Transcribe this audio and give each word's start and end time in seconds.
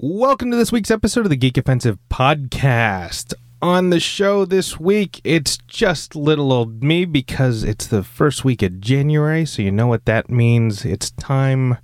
Welcome 0.00 0.52
to 0.52 0.56
this 0.56 0.70
week's 0.70 0.92
episode 0.92 1.26
of 1.26 1.30
the 1.30 1.34
Geek 1.36 1.58
Offensive 1.58 1.98
Podcast. 2.08 3.34
On 3.60 3.90
the 3.90 3.98
show 3.98 4.44
this 4.44 4.78
week, 4.78 5.20
it's 5.24 5.56
just 5.66 6.14
little 6.14 6.52
old 6.52 6.84
me 6.84 7.04
because 7.04 7.64
it's 7.64 7.88
the 7.88 8.04
first 8.04 8.44
week 8.44 8.62
of 8.62 8.80
January, 8.80 9.44
so 9.44 9.60
you 9.60 9.72
know 9.72 9.88
what 9.88 10.04
that 10.04 10.30
means. 10.30 10.84
It's 10.84 11.10
time 11.10 11.78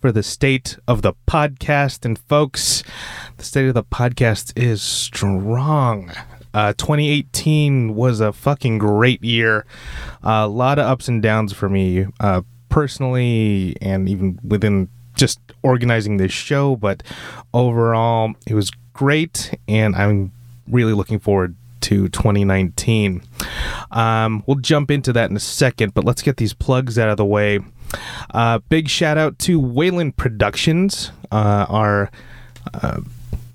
for 0.00 0.10
the 0.10 0.24
state 0.24 0.76
of 0.88 1.02
the 1.02 1.12
podcast. 1.28 2.04
And 2.04 2.18
folks, 2.18 2.82
the 3.36 3.44
state 3.44 3.68
of 3.68 3.74
the 3.74 3.84
podcast 3.84 4.52
is 4.60 4.82
strong. 4.82 6.10
Uh, 6.52 6.72
2018 6.72 7.94
was 7.94 8.18
a 8.18 8.32
fucking 8.32 8.78
great 8.78 9.22
year. 9.22 9.64
a 10.24 10.48
lot 10.48 10.80
of 10.80 10.86
ups 10.86 11.06
and 11.06 11.22
downs 11.22 11.52
for 11.52 11.68
me 11.68 12.06
uh, 12.18 12.42
personally, 12.70 13.76
and 13.80 14.08
even 14.08 14.40
within 14.42 14.88
just 15.16 15.40
organizing 15.62 16.16
this 16.16 16.32
show. 16.32 16.76
But 16.76 17.02
overall, 17.52 18.34
it 18.46 18.54
was 18.54 18.70
great, 18.92 19.58
and 19.66 19.96
I'm 19.96 20.32
really 20.68 20.92
looking 20.92 21.18
forward 21.18 21.54
to 21.82 22.08
2019. 22.08 23.22
Um, 23.90 24.42
we'll 24.46 24.56
jump 24.56 24.90
into 24.90 25.12
that 25.12 25.30
in 25.30 25.36
a 25.36 25.40
second, 25.40 25.94
but 25.94 26.04
let's 26.04 26.22
get 26.22 26.36
these 26.36 26.52
plugs 26.52 26.98
out 26.98 27.08
of 27.08 27.16
the 27.16 27.24
way. 27.24 27.60
Uh, 28.32 28.58
big 28.68 28.88
shout 28.88 29.16
out 29.16 29.38
to 29.40 29.60
Wayland 29.60 30.16
Productions, 30.16 31.12
uh, 31.30 31.66
our 31.68 32.10
uh, 32.74 33.00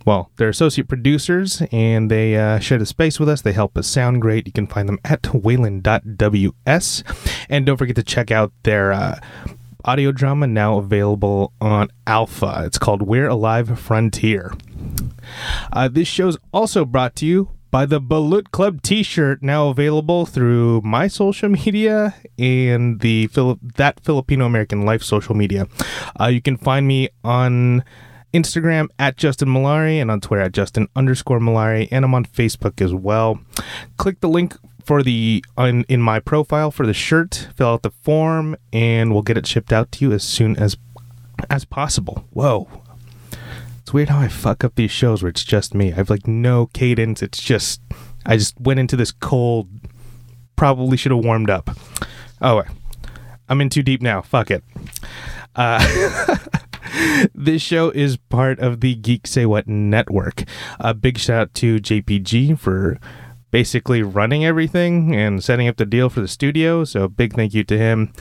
well, 0.06 0.32
they're 0.38 0.50
associate 0.50 0.88
producers 0.88 1.62
and 1.72 2.10
they 2.10 2.36
uh, 2.36 2.60
share 2.60 2.78
the 2.78 2.86
space 2.86 3.20
with 3.20 3.30
us. 3.30 3.42
They 3.42 3.54
help 3.54 3.78
us 3.78 3.88
sound 3.88 4.22
great. 4.22 4.48
You 4.48 4.54
can 4.54 4.68
find 4.68 4.90
them 4.90 5.00
at 5.06 5.34
wayland.ws. 5.34 7.04
And 7.50 7.66
don't 7.66 7.78
forget 7.78 7.96
to 7.98 8.04
check 8.04 8.32
out 8.32 8.52
their 8.64 8.92
uh, 8.92 9.20
audio 9.86 10.12
drama 10.12 10.48
now 10.48 10.78
available 10.78 11.54
on 11.62 11.90
Alpha. 12.08 12.64
It's 12.66 12.78
called 12.78 13.02
We're 13.02 13.28
Alive 13.28 13.80
Frontier. 13.80 14.54
Uh, 15.72 15.88
this 15.88 16.08
show's 16.08 16.38
also 16.54 16.86
brought 16.86 17.16
to 17.18 17.26
you 17.26 17.50
by 17.72 17.86
the 17.86 18.02
Balut 18.02 18.52
Club 18.52 18.82
T-shirt, 18.82 19.42
now 19.42 19.70
available 19.70 20.26
through 20.26 20.82
my 20.82 21.08
social 21.08 21.50
media 21.50 22.14
and 22.38 23.00
the 23.00 23.30
that 23.76 24.00
Filipino 24.04 24.46
American 24.46 24.86
Life 24.86 25.04
social 25.04 25.36
media. 25.36 25.68
Uh, 26.20 26.28
you 26.28 26.42
can 26.42 26.58
find 26.58 26.88
me 26.88 27.10
on 27.24 27.84
Instagram 28.34 28.88
at 29.00 29.18
Justin 29.18 29.50
Malari 29.50 30.02
and 30.02 30.12
on 30.12 30.22
Twitter 30.22 30.44
at 30.44 30.54
Justin 30.54 30.88
underscore 30.96 31.40
Malari, 31.40 31.88
and 31.92 32.06
I'm 32.06 32.14
on 32.14 32.26
Facebook 32.26 32.82
as 32.82 32.94
well. 32.94 33.40
Click 33.98 34.20
the 34.20 34.30
link 34.30 34.56
for 34.84 35.04
the 35.04 35.44
on, 35.58 35.84
in 35.84 36.02
my 36.02 36.20
profile 36.20 36.72
for 36.72 36.86
the 36.86 36.94
shirt, 36.94 37.50
fill 37.56 37.70
out 37.70 37.84
the 37.84 37.92
form, 37.92 38.56
and 38.74 39.14
we'll 39.14 39.22
get 39.22 39.38
it 39.38 39.48
shipped 39.48 39.72
out 39.74 39.92
to 39.94 40.06
you 40.06 40.12
as 40.12 40.24
soon 40.24 40.56
as 40.58 40.78
as 41.50 41.66
possible. 41.66 42.26
Whoa. 42.32 42.68
It's 43.80 43.94
weird 43.94 44.10
how 44.10 44.20
I 44.20 44.28
fuck 44.28 44.64
up 44.64 44.76
these 44.76 44.92
shows 44.92 45.24
where 45.24 45.30
it's 45.30 45.44
just 45.44 45.74
me. 45.74 45.92
I've 45.94 46.10
like 46.10 46.28
no 46.28 46.68
cadence. 46.68 47.22
It's 47.22 47.42
just 47.42 47.82
I 48.26 48.38
just 48.38 48.60
went 48.60 48.80
into 48.80 48.96
this 48.96 49.12
cold. 49.12 49.70
Probably 50.56 50.98
should 50.98 51.12
have 51.12 51.24
warmed 51.24 51.50
up. 51.50 51.72
Oh, 52.42 52.64
I'm 53.50 53.62
in 53.62 53.70
too 53.70 53.84
deep 53.84 54.02
now. 54.02 54.22
Fuck 54.22 54.52
it. 54.52 54.64
Uh, 55.56 56.38
this 57.36 57.62
show 57.62 57.90
is 57.90 58.18
part 58.18 58.60
of 58.60 58.82
the 58.82 58.96
Geek 58.96 59.28
Say 59.28 59.46
What 59.46 59.68
network. 59.68 60.44
A 60.80 60.94
big 60.94 61.18
shout 61.18 61.42
out 61.42 61.54
to 61.56 61.78
JPG 61.78 62.58
for 62.58 63.00
basically 63.52 64.02
running 64.02 64.46
everything 64.46 65.16
and 65.16 65.44
setting 65.44 65.68
up 65.68 65.78
the 65.78 65.86
deal 65.86 66.10
for 66.10 66.22
the 66.22 66.28
studio. 66.28 66.84
So 66.84 67.08
big 67.08 67.34
thank 67.34 67.54
you 67.54 67.64
to 67.66 67.78
him. 67.78 68.14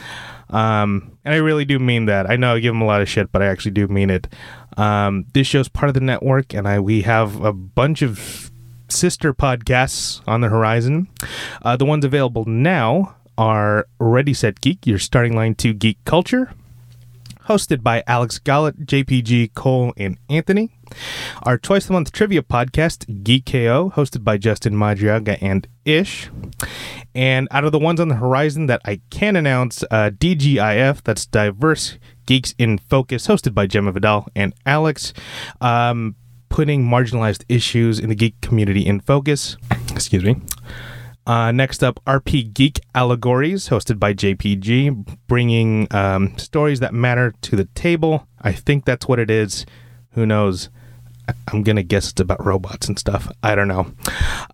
Um, 0.51 1.17
and 1.25 1.33
I 1.33 1.39
really 1.39 1.65
do 1.65 1.79
mean 1.79 2.07
that. 2.07 2.29
I 2.29 2.37
know 2.37 2.55
I 2.55 2.59
give 2.59 2.75
him 2.75 2.83
a 2.83 2.87
lot 2.87 3.01
of 3.01 3.09
shit, 3.09 3.31
but 3.33 3.41
I 3.41 3.47
actually 3.47 3.71
do 3.71 3.87
mean 3.87 4.11
it. 4.11 4.29
Um, 4.77 5.27
this 5.33 5.47
show's 5.47 5.69
part 5.69 5.89
of 5.89 5.95
the 5.95 6.01
network, 6.01 6.53
and 6.55 6.67
I 6.67 6.81
we 6.81 7.03
have 7.03 7.41
a 7.41 7.53
bunch 7.53 8.03
of 8.03 8.51
sister 8.89 9.33
podcasts 9.33 10.21
on 10.27 10.41
the 10.41 10.49
horizon. 10.49 11.09
Uh, 11.63 11.77
the 11.77 11.85
ones 11.85 12.05
available 12.05 12.45
now 12.45 13.15
are 13.39 13.87
Ready 13.99 14.35
Set 14.35 14.61
Geek, 14.61 14.87
your 14.87 14.99
starting 14.99 15.35
line 15.35 15.55
to 15.57 15.73
geek 15.73 16.05
culture, 16.05 16.53
hosted 17.47 17.83
by 17.83 18.03
Alex 18.07 18.39
Gollett, 18.39 18.87
JPG, 18.87 19.55
Cole, 19.55 19.93
and 19.97 20.19
Anthony. 20.29 20.73
Our 21.43 21.59
twice 21.59 21.89
a 21.89 21.93
month 21.93 22.13
trivia 22.13 22.43
podcast, 22.43 23.23
Geek 23.25 23.47
KO, 23.47 23.93
hosted 23.95 24.25
by 24.25 24.39
Justin 24.39 24.75
Madriaga 24.75 25.39
and 25.41 25.67
Ish. 25.85 26.31
And 27.15 27.49
out 27.51 27.65
of 27.65 27.73
the 27.73 27.79
ones 27.79 28.01
on 28.01 28.09
the 28.09 28.17
horizon 28.17 28.67
that 28.67 28.81
I 28.85 29.01
can 29.11 29.37
announce, 29.37 29.83
uh, 29.91 30.11
DGIF, 30.11 31.03
that's 31.03 31.27
Diverse 31.27 31.99
Geeks 32.27 32.55
in 32.59 32.79
Focus, 32.79 33.27
hosted 33.27 33.55
by 33.55 33.67
Gemma 33.67 33.93
Vidal 33.93 34.29
and 34.37 34.55
Alex. 34.67 35.13
Um, 35.61 36.17
putting 36.51 36.85
marginalized 36.85 37.45
issues 37.49 37.99
in 37.99 38.09
the 38.11 38.15
geek 38.15 38.39
community 38.43 38.85
in 38.85 39.01
focus. 39.01 39.57
Excuse 39.93 40.25
me. 40.25 40.37
Uh, 41.27 41.53
next 41.53 41.85
up, 41.85 42.01
RP 42.07 42.53
Geek 42.53 42.81
Allegories, 42.95 43.69
hosted 43.69 43.99
by 43.99 44.13
JPG, 44.13 45.17
bringing 45.29 45.87
um, 45.95 46.37
stories 46.37 46.81
that 46.81 46.93
matter 46.93 47.33
to 47.43 47.57
the 47.57 47.67
table. 47.67 48.27
I 48.41 48.53
think 48.53 48.85
that's 48.85 49.07
what 49.07 49.19
it 49.19 49.31
is. 49.31 49.65
Who 50.13 50.27
knows? 50.27 50.71
I'm 51.49 51.63
gonna 51.63 51.83
guess 51.83 52.11
it's 52.11 52.21
about 52.21 52.45
robots 52.45 52.89
and 52.89 52.99
stuff. 52.99 53.31
I 53.43 53.55
don't 53.55 53.69
know. 53.69 53.93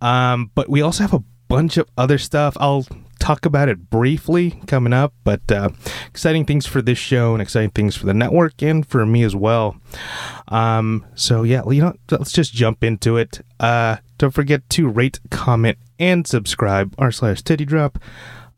Um, 0.00 0.50
but 0.54 0.69
we 0.69 0.82
also 0.82 1.03
have 1.03 1.14
a 1.14 1.25
bunch 1.48 1.76
of 1.76 1.88
other 1.97 2.19
stuff. 2.19 2.56
I'll 2.59 2.87
talk 3.19 3.47
about 3.47 3.69
it 3.69 3.91
briefly 3.91 4.60
coming 4.66 4.92
up, 4.92 5.12
but 5.25 5.50
uh, 5.50 5.70
exciting 6.06 6.44
things 6.44 6.66
for 6.66 6.82
this 6.82 6.98
show 6.98 7.32
and 7.32 7.42
exciting 7.42 7.70
things 7.70 7.97
for 7.97 8.06
the 8.06 8.15
network 8.15 8.62
and 8.62 8.86
for 8.86 9.04
me 9.06 9.22
as 9.22 9.34
well. 9.34 9.76
Um, 10.48 11.04
so 11.15 11.42
yeah, 11.42 11.62
you 11.69 11.82
know, 11.82 11.94
let's 12.10 12.32
just 12.32 12.53
jump 12.53 12.84
into 12.84 13.16
it. 13.16 13.41
Uh, 13.59 13.97
don't 14.19 14.34
forget 14.34 14.69
to 14.70 14.88
rate, 14.88 15.20
comment, 15.31 15.78
and 15.98 16.26
subscribe. 16.26 16.94
R 16.98 17.10
slash 17.10 17.42
titty 17.42 17.65
drop. 17.65 17.98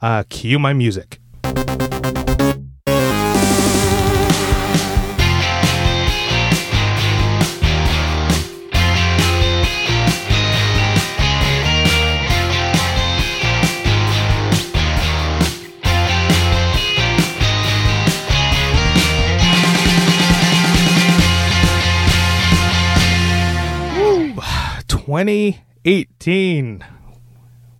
Uh, 0.00 0.24
cue 0.28 0.58
my 0.58 0.72
music. 0.72 1.18
2018. 25.18 26.84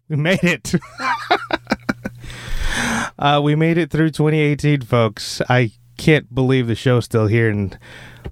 We 0.08 0.16
made 0.16 0.42
it. 0.42 0.74
uh, 3.18 3.40
we 3.44 3.54
made 3.54 3.78
it 3.78 3.92
through 3.92 4.10
2018, 4.10 4.80
folks. 4.80 5.40
I 5.48 5.70
can't 5.98 6.34
believe 6.34 6.66
the 6.66 6.74
show's 6.74 7.04
still 7.04 7.28
here. 7.28 7.48
And 7.48 7.78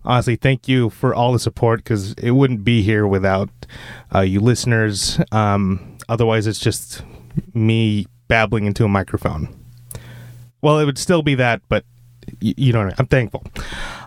honestly, 0.04 0.34
thank 0.34 0.66
you 0.66 0.90
for 0.90 1.14
all 1.14 1.32
the 1.32 1.38
support 1.38 1.84
because 1.84 2.14
it 2.14 2.32
wouldn't 2.32 2.64
be 2.64 2.82
here 2.82 3.06
without 3.06 3.48
uh, 4.12 4.22
you 4.22 4.40
listeners. 4.40 5.20
Um, 5.30 5.98
otherwise, 6.08 6.48
it's 6.48 6.58
just 6.58 7.02
me 7.54 8.06
babbling 8.26 8.66
into 8.66 8.84
a 8.84 8.88
microphone. 8.88 9.56
Well, 10.62 10.80
it 10.80 10.84
would 10.84 10.98
still 10.98 11.22
be 11.22 11.36
that, 11.36 11.62
but 11.68 11.84
y- 12.42 12.54
you 12.56 12.72
know 12.72 12.80
I 12.80 12.86
mean? 12.86 12.94
I'm 12.98 13.06
thankful. 13.06 13.44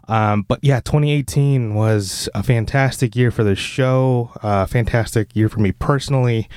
Um, 0.09 0.41
but 0.41 0.59
yeah, 0.63 0.79
2018 0.79 1.75
was 1.75 2.27
a 2.33 2.41
fantastic 2.41 3.15
year 3.15 3.29
for 3.29 3.43
the 3.43 3.55
show, 3.55 4.31
a 4.41 4.65
fantastic 4.65 5.35
year 5.35 5.49
for 5.49 5.59
me 5.59 5.71
personally. 5.71 6.49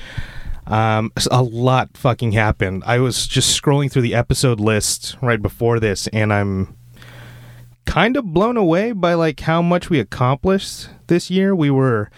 Um, 0.65 1.11
a 1.29 1.43
lot 1.43 1.95
fucking 1.95 2.31
happened. 2.31 2.83
I 2.85 2.97
was 2.97 3.27
just 3.27 3.61
scrolling 3.61 3.91
through 3.91 4.01
the 4.01 4.15
episode 4.15 4.59
list 4.59 5.17
right 5.21 5.41
before 5.41 5.79
this, 5.79 6.07
and 6.07 6.33
I'm 6.33 6.75
kind 7.85 8.17
of 8.17 8.25
blown 8.25 8.57
away 8.57 8.91
by 8.91 9.13
like 9.13 9.41
how 9.41 9.61
much 9.61 9.89
we 9.89 9.99
accomplished 9.99 10.89
this 11.07 11.29
year. 11.29 11.53
We 11.53 11.69
were 11.69 12.09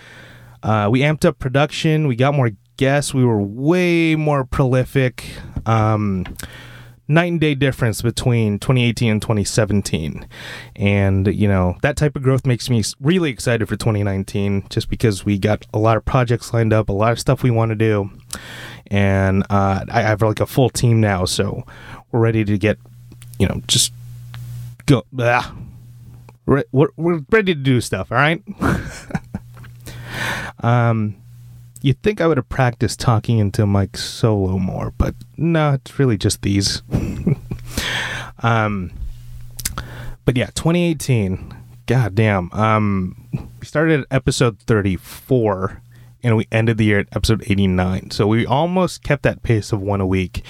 uh, 0.63 0.87
we 0.89 1.01
amped 1.01 1.25
up 1.25 1.37
production. 1.37 2.07
We 2.07 2.15
got 2.15 2.33
more 2.33 2.51
guests. 2.77 3.13
We 3.13 3.25
were 3.25 3.41
way 3.41 4.15
more 4.15 4.45
prolific. 4.45 5.25
Um, 5.65 6.25
night 7.07 7.31
and 7.31 7.39
day 7.39 7.53
difference 7.53 8.01
between 8.01 8.57
2018 8.59 9.11
and 9.11 9.21
2017 9.21 10.27
and 10.75 11.27
you 11.27 11.47
know 11.47 11.77
that 11.81 11.95
type 11.95 12.15
of 12.15 12.23
growth 12.23 12.45
makes 12.45 12.69
me 12.69 12.83
really 12.99 13.29
excited 13.29 13.67
for 13.67 13.75
2019 13.75 14.65
just 14.69 14.89
because 14.89 15.23
we 15.23 15.37
got 15.37 15.65
a 15.73 15.79
lot 15.79 15.97
of 15.97 16.05
projects 16.05 16.53
lined 16.53 16.73
up 16.73 16.89
a 16.89 16.93
lot 16.93 17.11
of 17.11 17.19
stuff 17.19 17.43
we 17.43 17.51
want 17.51 17.69
to 17.69 17.75
do. 17.75 18.09
And 18.87 19.43
uh, 19.49 19.83
i 19.91 20.01
have 20.01 20.21
like 20.21 20.39
a 20.39 20.45
full 20.45 20.69
team 20.69 21.01
now 21.01 21.25
so 21.25 21.65
we're 22.11 22.19
ready 22.19 22.45
to 22.45 22.57
get 22.57 22.77
you 23.39 23.47
know 23.47 23.61
just 23.67 23.91
go 24.85 25.03
blah. 25.11 25.51
We're, 26.45 26.63
we're, 26.71 26.89
we're 26.95 27.21
ready 27.31 27.55
to 27.55 27.59
do 27.59 27.81
stuff 27.81 28.11
all 28.11 28.17
right? 28.17 28.43
Um 30.61 31.17
You'd 31.81 32.01
think 32.01 32.19
I 32.19 32.27
would 32.27 32.37
have 32.37 32.49
practiced 32.49 32.99
talking 32.99 33.37
into 33.37 33.67
mic 33.67 33.97
solo 33.97 34.57
more, 34.57 34.91
but 34.97 35.13
no, 35.37 35.73
it's 35.73 35.99
really 35.99 36.17
just 36.17 36.41
these. 36.41 36.81
um, 38.43 38.91
but 40.25 40.35
yeah, 40.35 40.47
2018, 40.47 41.53
God 41.85 42.15
damn. 42.15 42.51
Um, 42.51 43.27
we 43.59 43.65
started 43.65 44.01
at 44.01 44.07
episode 44.09 44.59
34 44.61 45.81
and 46.25 46.35
we 46.35 46.47
ended 46.51 46.77
the 46.77 46.85
year 46.85 46.97
at 46.97 47.07
episode 47.15 47.43
89. 47.45 48.09
So 48.09 48.25
we 48.25 48.47
almost 48.47 49.03
kept 49.03 49.21
that 49.23 49.43
pace 49.43 49.71
of 49.71 49.79
one 49.79 50.01
a 50.01 50.07
week. 50.07 50.43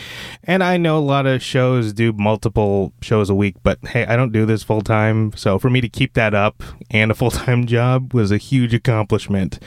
And 0.46 0.64
I 0.64 0.78
know 0.78 0.98
a 0.98 1.00
lot 1.00 1.26
of 1.26 1.44
shows 1.44 1.92
do 1.92 2.14
multiple 2.14 2.94
shows 3.02 3.30
a 3.30 3.36
week, 3.36 3.58
but 3.62 3.80
hey, 3.88 4.06
I 4.06 4.16
don't 4.16 4.32
do 4.32 4.46
this 4.46 4.64
full 4.64 4.82
time. 4.82 5.34
So 5.36 5.60
for 5.60 5.70
me 5.70 5.82
to 5.82 5.90
keep 5.90 6.14
that 6.14 6.34
up 6.34 6.64
and 6.90 7.12
a 7.12 7.14
full 7.14 7.30
time 7.30 7.66
job 7.68 8.14
was 8.14 8.32
a 8.32 8.38
huge 8.38 8.74
accomplishment. 8.74 9.60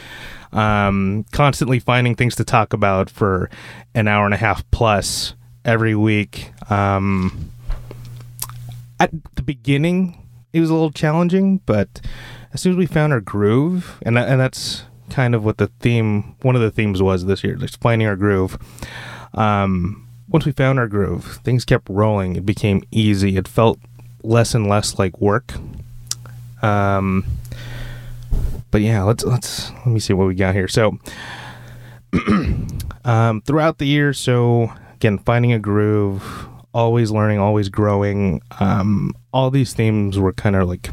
Um, 0.51 1.27
constantly 1.31 1.79
finding 1.79 2.15
things 2.15 2.35
to 2.37 2.45
talk 2.45 2.73
about 2.73 3.11
for 3.11 3.51
an 3.95 4.09
hour 4.09 4.25
and 4.25 4.33
a 4.33 4.39
half 4.39 4.69
plus 4.71 5.35
every 5.63 5.95
week. 5.95 6.53
Um, 6.71 7.51
at 8.99 9.11
the 9.35 9.43
beginning, 9.43 10.27
it 10.55 10.61
was 10.61 10.71
a 10.71 10.73
little 10.73 10.91
challenging, 10.91 11.59
but 11.67 12.01
as 12.55 12.63
soon 12.63 12.73
as 12.73 12.79
we 12.79 12.87
found 12.87 13.13
our 13.13 13.21
groove, 13.21 13.99
and 14.01 14.19
and 14.19 14.41
that's 14.41 14.85
kind 15.11 15.35
of 15.35 15.45
what 15.45 15.59
the 15.59 15.69
theme, 15.81 16.37
one 16.43 16.57
of 16.57 16.63
the 16.63 16.71
themes 16.71 17.03
was 17.03 17.27
this 17.27 17.45
year, 17.45 17.55
just 17.57 17.81
finding 17.81 18.07
our 18.09 18.17
groove. 18.17 18.59
Um, 19.35 20.07
once 20.29 20.45
we 20.45 20.53
found 20.53 20.79
our 20.79 20.89
groove, 20.89 21.41
things 21.45 21.65
kept 21.65 21.89
rolling. 21.89 22.37
It 22.37 22.45
became 22.45 22.83
easy. 22.91 23.37
It 23.37 23.49
felt 23.49 23.79
less 24.23 24.55
and 24.55 24.69
less 24.69 24.99
like 24.99 25.21
work. 25.21 25.55
Um, 26.63 27.25
but 28.71 28.83
yeah, 28.83 29.03
let's 29.03 29.25
let's 29.25 29.71
let 29.71 29.87
me 29.87 30.01
see 30.01 30.13
what 30.13 30.27
we 30.27 30.35
got 30.35 30.55
here. 30.55 30.69
So, 30.69 30.99
um, 33.05 33.41
throughout 33.43 33.79
the 33.79 33.87
year, 33.87 34.13
so 34.13 34.73
again, 34.95 35.19
finding 35.19 35.53
a 35.53 35.59
groove, 35.59 36.49
always 36.75 37.11
learning, 37.11 37.39
always 37.39 37.69
growing. 37.69 38.43
Um, 38.61 39.15
all 39.33 39.51
these 39.51 39.73
themes 39.73 40.19
were 40.19 40.33
kind 40.33 40.57
of 40.57 40.69
like 40.69 40.91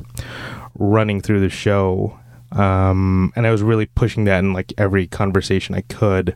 running 0.76 1.22
through 1.22 1.42
the 1.42 1.50
show. 1.50 2.18
Um, 2.56 3.34
and 3.36 3.46
I 3.46 3.52
was 3.52 3.62
really 3.62 3.86
pushing 3.86 4.24
that 4.26 4.40
in 4.40 4.54
like 4.54 4.74
every 4.78 5.08
conversation 5.08 5.76
I 5.76 5.82
could. 5.82 6.36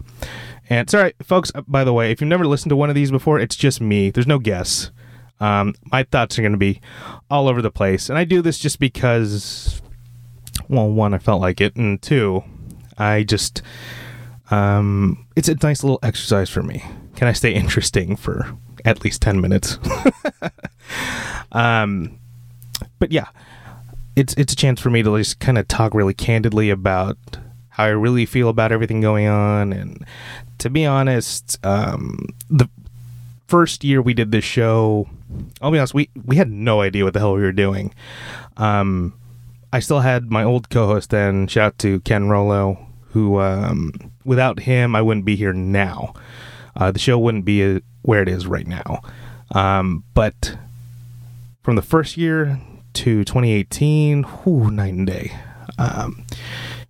And 0.70 0.90
sorry, 0.90 1.14
folks, 1.24 1.52
uh, 1.56 1.62
by 1.68 1.84
the 1.84 1.94
way, 1.94 2.12
if 2.12 2.22
you've 2.22 2.28
never 2.28 2.46
listened 2.46 2.70
to 2.70 2.76
one 2.76 2.90
of 2.90 2.96
these 2.96 3.10
before, 3.10 3.40
it's 3.40 3.56
just 3.56 3.82
me. 3.82 4.12
There's 4.12 4.28
no 4.28 4.38
guess. 4.38 4.92
Um, 5.40 5.74
my 5.92 6.04
thoughts 6.04 6.38
are 6.38 6.42
going 6.42 6.52
to 6.52 6.58
be 6.58 6.82
all 7.30 7.48
over 7.48 7.62
the 7.62 7.72
place. 7.72 8.10
And 8.10 8.20
I 8.20 8.26
do 8.26 8.42
this 8.42 8.60
just 8.60 8.80
because, 8.80 9.82
well, 10.68 10.90
one, 10.90 11.14
I 11.14 11.18
felt 11.18 11.42
like 11.42 11.62
it. 11.62 11.76
And 11.76 12.02
two, 12.02 12.44
I 12.98 13.24
just, 13.24 13.62
um, 14.52 15.26
it's 15.36 15.48
a 15.48 15.56
nice 15.64 15.84
little 15.84 16.00
exercise 16.04 16.50
for 16.50 16.62
me. 16.62 16.84
Can 17.16 17.28
I 17.28 17.34
stay 17.34 17.54
interesting 17.54 18.16
for 18.16 18.56
at 18.84 19.04
least 19.04 19.22
10 19.22 19.40
minutes? 19.40 19.80
um, 21.54 22.20
but 23.00 23.12
yeah, 23.12 23.28
it's 24.20 24.34
it's 24.34 24.52
a 24.52 24.56
chance 24.56 24.82
for 24.82 24.90
me 24.90 25.02
to 25.02 25.18
just 25.18 25.40
kind 25.40 25.58
of 25.58 25.68
talk 25.68 25.94
really 25.94 26.14
candidly 26.14 26.70
about 26.70 27.18
how 27.70 27.86
I 27.86 27.90
really 27.90 28.26
feel 28.26 28.50
about 28.50 28.74
everything 28.74 29.00
going 29.00 29.28
on. 29.28 29.72
And 29.72 30.06
to 30.58 30.70
be 30.70 30.86
honest, 30.86 31.58
um, 31.66 32.26
the 32.50 32.70
first 33.48 33.86
year 33.86 34.02
we 34.02 34.14
did 34.14 34.32
this 34.32 34.44
show, 34.44 35.08
I'll 35.62 35.72
be 35.72 35.80
honest, 35.80 35.94
we 35.94 36.10
we 36.26 36.36
had 36.36 36.52
no 36.52 36.82
idea 36.82 37.06
what 37.06 37.14
the 37.14 37.20
hell 37.20 37.34
we 37.34 37.42
were 37.42 37.54
doing. 37.54 37.94
Um, 38.58 39.14
I 39.72 39.80
still 39.80 40.02
had 40.02 40.30
my 40.30 40.44
old 40.44 40.70
co-host 40.70 41.12
then. 41.12 41.48
Shout 41.48 41.68
out 41.68 41.78
to 41.80 42.02
Ken 42.02 42.28
Rollo, 42.28 42.78
who 43.12 43.40
um, 43.40 43.94
without 44.26 44.60
him 44.60 44.98
I 44.98 45.02
wouldn't 45.02 45.26
be 45.26 45.38
here 45.38 45.54
now. 45.54 46.14
Uh, 46.76 46.92
the 46.92 47.00
show 47.00 47.18
wouldn't 47.18 47.46
be 47.46 47.78
uh, 47.78 47.80
where 48.02 48.22
it 48.22 48.28
is 48.28 48.48
right 48.48 48.68
now. 48.68 49.02
Um, 49.52 50.04
but 50.14 50.58
from 51.64 51.78
the 51.78 51.82
first 51.82 52.18
year 52.18 52.60
to 53.00 53.24
2018, 53.24 54.24
whew, 54.24 54.70
night 54.70 54.94
and 54.94 55.08
day. 55.08 55.32
Um, 55.78 56.26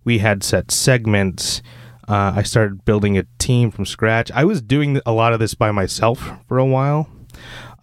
we 0.02 0.18
had 0.18 0.42
set 0.42 0.72
segments. 0.72 1.62
Uh, 2.08 2.32
I 2.34 2.42
started 2.42 2.84
building 2.84 3.16
a 3.16 3.22
team 3.38 3.70
from 3.70 3.86
scratch. 3.86 4.28
I 4.32 4.44
was 4.44 4.60
doing 4.60 5.00
a 5.06 5.12
lot 5.12 5.32
of 5.32 5.38
this 5.38 5.54
by 5.54 5.70
myself 5.70 6.32
for 6.48 6.58
a 6.58 6.66
while. 6.66 7.08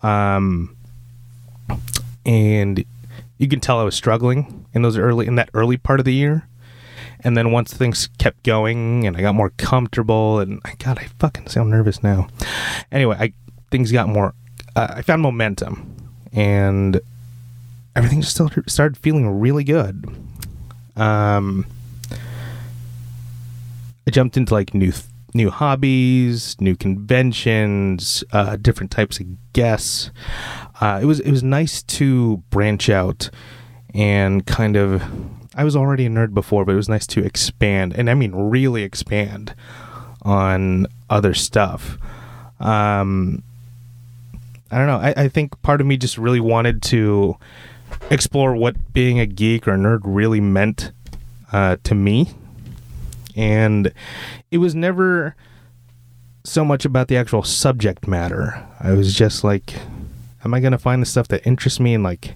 Um, 0.03 0.75
and 2.25 2.83
you 3.37 3.47
can 3.47 3.61
tell 3.61 3.79
I 3.79 3.83
was 3.83 3.95
struggling 3.95 4.65
in 4.73 4.81
those 4.81 4.97
early 4.97 5.25
in 5.25 5.35
that 5.35 5.49
early 5.53 5.77
part 5.77 6.01
of 6.01 6.05
the 6.05 6.13
year. 6.13 6.49
And 7.21 7.37
then 7.37 7.53
once 7.53 7.73
things 7.73 8.09
kept 8.17 8.43
going 8.43 9.07
and 9.07 9.15
I 9.15 9.21
got 9.21 9.35
more 9.35 9.51
comfortable 9.51 10.39
and 10.39 10.61
God, 10.79 10.99
I 10.99 11.07
fucking 11.17 11.47
sound 11.47 11.69
nervous 11.69 12.03
now. 12.03 12.27
Anyway, 12.91 13.15
I 13.17 13.31
things 13.71 13.93
got 13.93 14.09
more. 14.09 14.33
Uh, 14.75 14.95
I 14.97 15.01
found 15.01 15.21
momentum, 15.21 15.95
and 16.33 16.99
everything 17.97 18.21
just 18.21 18.39
started 18.67 18.97
feeling 18.97 19.27
really 19.39 19.63
good. 19.63 20.07
Um, 20.95 21.65
I 24.07 24.11
jumped 24.11 24.37
into 24.37 24.53
like 24.53 24.73
new 24.73 24.93
new 25.33 25.49
hobbies, 25.49 26.55
new 26.61 26.75
conventions, 26.75 28.23
uh, 28.31 28.55
different 28.55 28.91
types 28.91 29.19
of 29.19 29.25
guests. 29.53 30.11
Uh, 30.79 30.99
it 31.01 31.05
was 31.05 31.19
it 31.19 31.31
was 31.31 31.43
nice 31.43 31.81
to 31.83 32.37
branch 32.51 32.89
out 32.89 33.29
and 33.93 34.45
kind 34.45 34.75
of. 34.75 35.03
I 35.55 35.63
was 35.63 35.75
already 35.75 36.05
a 36.05 36.09
nerd 36.09 36.35
before, 36.35 36.65
but 36.65 36.73
it 36.73 36.75
was 36.75 36.87
nice 36.87 37.07
to 37.07 37.25
expand, 37.25 37.95
and 37.97 38.11
I 38.11 38.13
mean 38.13 38.31
really 38.33 38.83
expand 38.83 39.55
on 40.21 40.85
other 41.09 41.33
stuff. 41.33 41.97
Um, 42.59 43.41
I 44.69 44.77
don't 44.77 44.87
know. 44.87 44.97
I, 44.97 45.13
I 45.23 45.27
think 45.29 45.59
part 45.63 45.81
of 45.81 45.87
me 45.87 45.97
just 45.97 46.17
really 46.17 46.39
wanted 46.39 46.83
to 46.83 47.37
explore 48.09 48.55
what 48.55 48.93
being 48.93 49.19
a 49.19 49.25
geek 49.25 49.67
or 49.67 49.73
a 49.73 49.77
nerd 49.77 50.01
really 50.03 50.41
meant 50.41 50.91
uh, 51.51 51.77
to 51.83 51.95
me. 51.95 52.31
And 53.35 53.93
it 54.49 54.57
was 54.57 54.73
never 54.73 55.35
so 56.43 56.63
much 56.63 56.85
about 56.85 57.07
the 57.07 57.17
actual 57.17 57.43
subject 57.43 58.07
matter. 58.07 58.65
I 58.79 58.93
was 58.93 59.13
just 59.13 59.43
like, 59.43 59.75
am 60.43 60.53
I 60.53 60.59
going 60.59 60.71
to 60.71 60.77
find 60.77 61.01
the 61.01 61.05
stuff 61.05 61.27
that 61.27 61.45
interests 61.45 61.79
me 61.79 61.93
and 61.93 62.03
like 62.03 62.35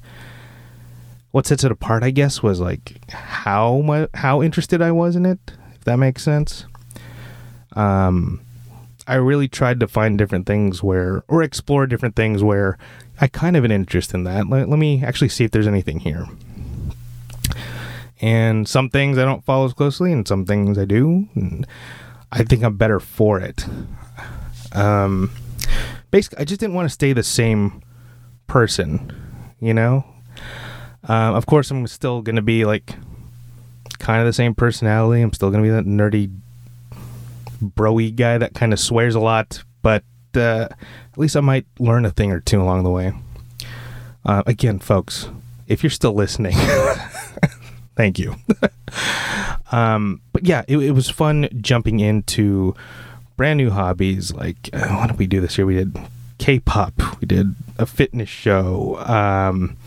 what 1.32 1.48
sets 1.48 1.64
it 1.64 1.72
apart, 1.72 2.04
I 2.04 2.12
guess, 2.12 2.44
was 2.44 2.60
like 2.60 3.10
how 3.10 3.80
my, 3.82 4.08
how 4.14 4.42
interested 4.42 4.82
I 4.82 4.92
was 4.92 5.16
in 5.16 5.26
it, 5.26 5.40
if 5.74 5.86
that 5.86 5.96
makes 5.96 6.24
sense. 6.24 6.66
Um, 7.74 8.42
I 9.12 9.16
really 9.16 9.50
tried 9.50 9.82
to 9.82 9.90
find 9.90 10.18
different 10.18 10.46
things 10.46 10.82
where, 10.82 11.26
or 11.28 11.44
explore 11.44 11.86
different 11.86 12.16
things 12.16 12.42
where 12.42 12.78
I 13.20 13.28
kind 13.28 13.58
of 13.58 13.66
an 13.66 13.72
interest 13.72 14.14
in 14.14 14.24
that. 14.24 14.48
Let, 14.48 14.70
let 14.70 14.80
me 14.80 15.04
actually 15.04 15.28
see 15.28 15.44
if 15.44 15.52
there's 15.52 15.68
anything 15.68 16.00
here. 16.00 16.28
And 18.22 18.70
some 18.70 18.90
things 18.90 19.18
I 19.18 19.26
don't 19.26 19.44
follow 19.44 19.66
as 19.66 19.74
closely, 19.74 20.14
and 20.14 20.26
some 20.26 20.46
things 20.46 20.78
I 20.78 20.86
do. 20.86 21.28
And 21.36 21.68
I 22.32 22.44
think 22.44 22.64
I'm 22.64 22.78
better 22.78 23.02
for 23.02 23.38
it. 23.42 23.66
Um, 24.72 25.32
basically, 26.12 26.40
I 26.40 26.46
just 26.46 26.62
didn't 26.62 26.76
want 26.76 26.86
to 26.86 26.94
stay 26.94 27.12
the 27.12 27.22
same 27.22 27.84
person, 28.48 29.12
you 29.60 29.74
know? 29.74 30.06
Uh, 31.04 31.34
of 31.36 31.48
course, 31.48 31.70
I'm 31.70 31.86
still 31.88 32.22
going 32.22 32.38
to 32.38 32.42
be 32.42 32.64
like 32.64 32.94
kind 34.00 34.22
of 34.22 34.26
the 34.26 34.32
same 34.32 34.56
personality. 34.56 35.22
I'm 35.22 35.34
still 35.34 35.50
going 35.50 35.64
to 35.64 35.68
be 35.68 35.74
that 35.74 35.86
nerdy, 35.86 36.34
broy 37.62 38.16
guy 38.16 38.38
that 38.38 38.54
kind 38.54 38.74
of 38.74 38.80
swears 38.80 39.16
a 39.16 39.20
lot, 39.20 39.64
but 39.82 40.04
uh, 40.36 40.68
at 40.70 41.18
least 41.18 41.36
I 41.36 41.42
might 41.42 41.66
learn 41.80 42.06
a 42.06 42.12
thing 42.12 42.32
or 42.32 42.40
two 42.40 42.62
along 42.62 42.84
the 42.84 42.90
way. 42.90 43.14
Uh, 44.26 44.44
again, 44.46 44.80
folks, 44.80 45.30
if 45.68 45.84
you're 45.84 45.90
still 45.90 46.14
listening, 46.14 46.56
thank 47.96 48.20
you. 48.20 48.36
um, 49.72 50.22
but 50.34 50.46
yeah, 50.46 50.64
it, 50.68 50.78
it, 50.78 50.92
was 50.92 51.10
fun 51.10 51.50
jumping 51.60 52.00
into 52.00 52.76
brand 53.38 53.58
new 53.58 53.72
hobbies. 53.72 54.34
Like, 54.34 54.70
uh, 54.74 54.88
what 54.90 55.08
did 55.08 55.18
we 55.18 55.28
do 55.28 55.42
this 55.42 55.58
year? 55.58 55.66
We 55.66 55.76
did 55.76 55.98
K-pop. 56.38 56.94
We 57.20 57.26
did 57.26 57.56
a 57.78 57.86
fitness 57.86 58.30
show. 58.30 58.98
Um, 59.06 59.78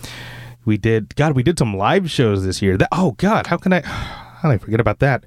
we 0.65 0.77
did 0.77 1.15
God. 1.17 1.35
We 1.35 1.43
did 1.43 1.59
some 1.59 1.77
live 1.77 2.11
shows 2.11 2.45
this 2.45 2.63
year. 2.63 2.77
That 2.77 2.89
oh 2.93 3.13
God, 3.13 3.47
how 3.47 3.57
can 3.57 3.73
I? 3.73 3.81
How 4.45 4.51
did 4.51 4.57
I 4.57 4.59
forget 4.59 4.81
about 4.81 4.99
that? 4.99 5.25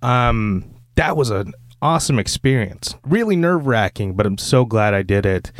Um, 0.00 0.64
that 0.94 1.18
was 1.18 1.28
an 1.28 1.52
awesome 1.84 2.18
experience. 2.18 2.96
Really 3.04 3.36
nerve 3.36 3.66
wracking, 3.66 4.14
but 4.14 4.24
I'm 4.24 4.38
so 4.38 4.64
glad 4.64 4.94
I 4.94 5.02
did 5.02 5.26
it. 5.26 5.52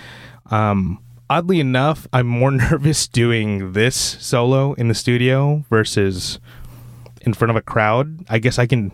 Um, 0.50 0.98
oddly 1.28 1.60
enough, 1.60 2.08
I'm 2.12 2.26
more 2.26 2.50
nervous 2.70 3.06
doing 3.06 3.74
this 3.74 3.94
solo 3.94 4.72
in 4.72 4.88
the 4.88 4.94
studio 4.94 5.64
versus 5.68 6.40
in 7.20 7.34
front 7.34 7.50
of 7.50 7.56
a 7.56 7.62
crowd. 7.62 8.24
I 8.28 8.38
guess 8.38 8.58
I 8.58 8.66
can 8.66 8.92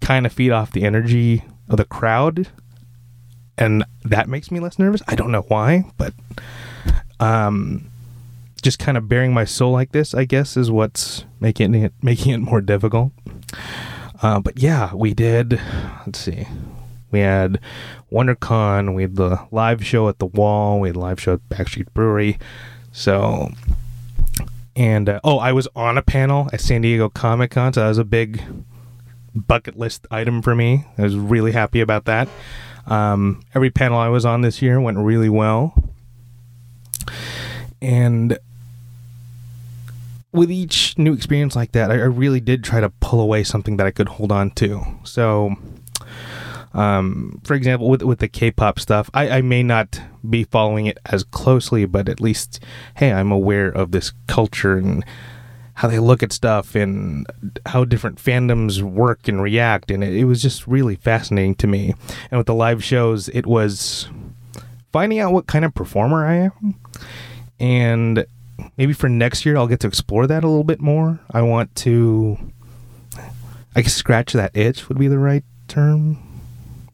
kind 0.00 0.24
of 0.24 0.32
feed 0.32 0.52
off 0.52 0.70
the 0.70 0.84
energy 0.84 1.44
of 1.68 1.76
the 1.78 1.84
crowd, 1.84 2.48
and 3.58 3.84
that 4.04 4.28
makes 4.28 4.50
me 4.50 4.60
less 4.60 4.78
nervous. 4.78 5.02
I 5.08 5.16
don't 5.16 5.32
know 5.32 5.42
why, 5.42 5.84
but 5.96 6.14
um, 7.18 7.90
just 8.62 8.78
kind 8.78 8.96
of 8.96 9.08
baring 9.08 9.34
my 9.34 9.44
soul 9.44 9.72
like 9.72 9.90
this, 9.90 10.14
I 10.14 10.24
guess, 10.24 10.56
is 10.56 10.70
what's 10.70 11.24
making 11.40 11.74
it 11.74 11.92
making 12.02 12.32
it 12.32 12.38
more 12.38 12.60
difficult. 12.60 13.12
Uh, 14.20 14.40
but 14.40 14.58
yeah, 14.58 14.92
we 14.94 15.14
did. 15.14 15.60
Let's 16.06 16.18
see. 16.18 16.46
We 17.10 17.20
had 17.20 17.60
WonderCon. 18.12 18.94
We 18.94 19.02
had 19.02 19.16
the 19.16 19.46
live 19.50 19.84
show 19.84 20.08
at 20.08 20.18
the 20.18 20.26
Wall. 20.26 20.80
We 20.80 20.88
had 20.88 20.96
live 20.96 21.20
show 21.20 21.34
at 21.34 21.48
Backstreet 21.48 21.92
Brewery. 21.94 22.38
So, 22.92 23.50
And 24.78 25.08
uh, 25.08 25.20
oh, 25.24 25.38
I 25.38 25.52
was 25.52 25.66
on 25.74 25.98
a 25.98 26.02
panel 26.02 26.48
at 26.52 26.60
San 26.60 26.82
Diego 26.82 27.08
Comic 27.08 27.50
Con, 27.50 27.72
so 27.72 27.80
that 27.80 27.88
was 27.88 27.98
a 27.98 28.04
big 28.04 28.42
bucket 29.34 29.76
list 29.76 30.06
item 30.10 30.40
for 30.40 30.54
me. 30.54 30.86
I 30.96 31.02
was 31.02 31.16
really 31.16 31.52
happy 31.52 31.80
about 31.80 32.04
that. 32.04 32.28
Um, 32.86 33.42
every 33.54 33.70
panel 33.70 33.98
I 33.98 34.08
was 34.08 34.24
on 34.24 34.40
this 34.42 34.62
year 34.62 34.80
went 34.80 34.98
really 34.98 35.28
well. 35.28 35.74
And 37.82 38.38
with 40.38 40.50
each 40.52 40.96
new 40.96 41.12
experience 41.12 41.56
like 41.56 41.72
that, 41.72 41.90
I, 41.90 41.94
I 41.94 42.06
really 42.06 42.40
did 42.40 42.62
try 42.62 42.80
to 42.80 42.90
pull 43.00 43.20
away 43.20 43.42
something 43.42 43.76
that 43.76 43.86
I 43.86 43.90
could 43.90 44.08
hold 44.08 44.30
on 44.30 44.52
to. 44.52 44.84
So, 45.02 45.56
um, 46.72 47.40
for 47.44 47.54
example, 47.54 47.88
with 47.88 48.02
with 48.02 48.20
the 48.20 48.28
K-pop 48.28 48.78
stuff, 48.78 49.10
I, 49.12 49.28
I 49.38 49.42
may 49.42 49.62
not 49.62 50.00
be 50.28 50.44
following 50.44 50.86
it 50.86 50.98
as 51.06 51.24
closely, 51.24 51.86
but 51.86 52.08
at 52.08 52.20
least, 52.20 52.60
hey, 52.96 53.12
I'm 53.12 53.32
aware 53.32 53.68
of 53.68 53.90
this 53.90 54.12
culture 54.28 54.76
and 54.78 55.04
how 55.74 55.88
they 55.88 55.98
look 55.98 56.22
at 56.22 56.32
stuff 56.32 56.74
and 56.74 57.26
how 57.66 57.84
different 57.84 58.18
fandoms 58.18 58.82
work 58.82 59.28
and 59.28 59.42
react, 59.42 59.90
and 59.90 60.02
it, 60.04 60.14
it 60.14 60.24
was 60.24 60.40
just 60.42 60.66
really 60.66 60.96
fascinating 60.96 61.54
to 61.56 61.66
me. 61.66 61.94
And 62.30 62.38
with 62.38 62.46
the 62.46 62.54
live 62.54 62.82
shows, 62.82 63.28
it 63.28 63.46
was 63.46 64.08
finding 64.92 65.18
out 65.20 65.32
what 65.32 65.46
kind 65.46 65.64
of 65.64 65.74
performer 65.74 66.26
I 66.26 66.34
am, 66.34 66.74
and 67.60 68.26
maybe 68.76 68.92
for 68.92 69.08
next 69.08 69.44
year 69.46 69.56
I'll 69.56 69.66
get 69.66 69.80
to 69.80 69.86
explore 69.86 70.26
that 70.26 70.44
a 70.44 70.48
little 70.48 70.64
bit 70.64 70.80
more. 70.80 71.20
I 71.30 71.42
want 71.42 71.74
to 71.76 72.38
I 73.74 73.82
guess 73.82 73.94
scratch 73.94 74.32
that 74.32 74.56
itch 74.56 74.88
would 74.88 74.98
be 74.98 75.08
the 75.08 75.18
right 75.18 75.44
term. 75.68 76.18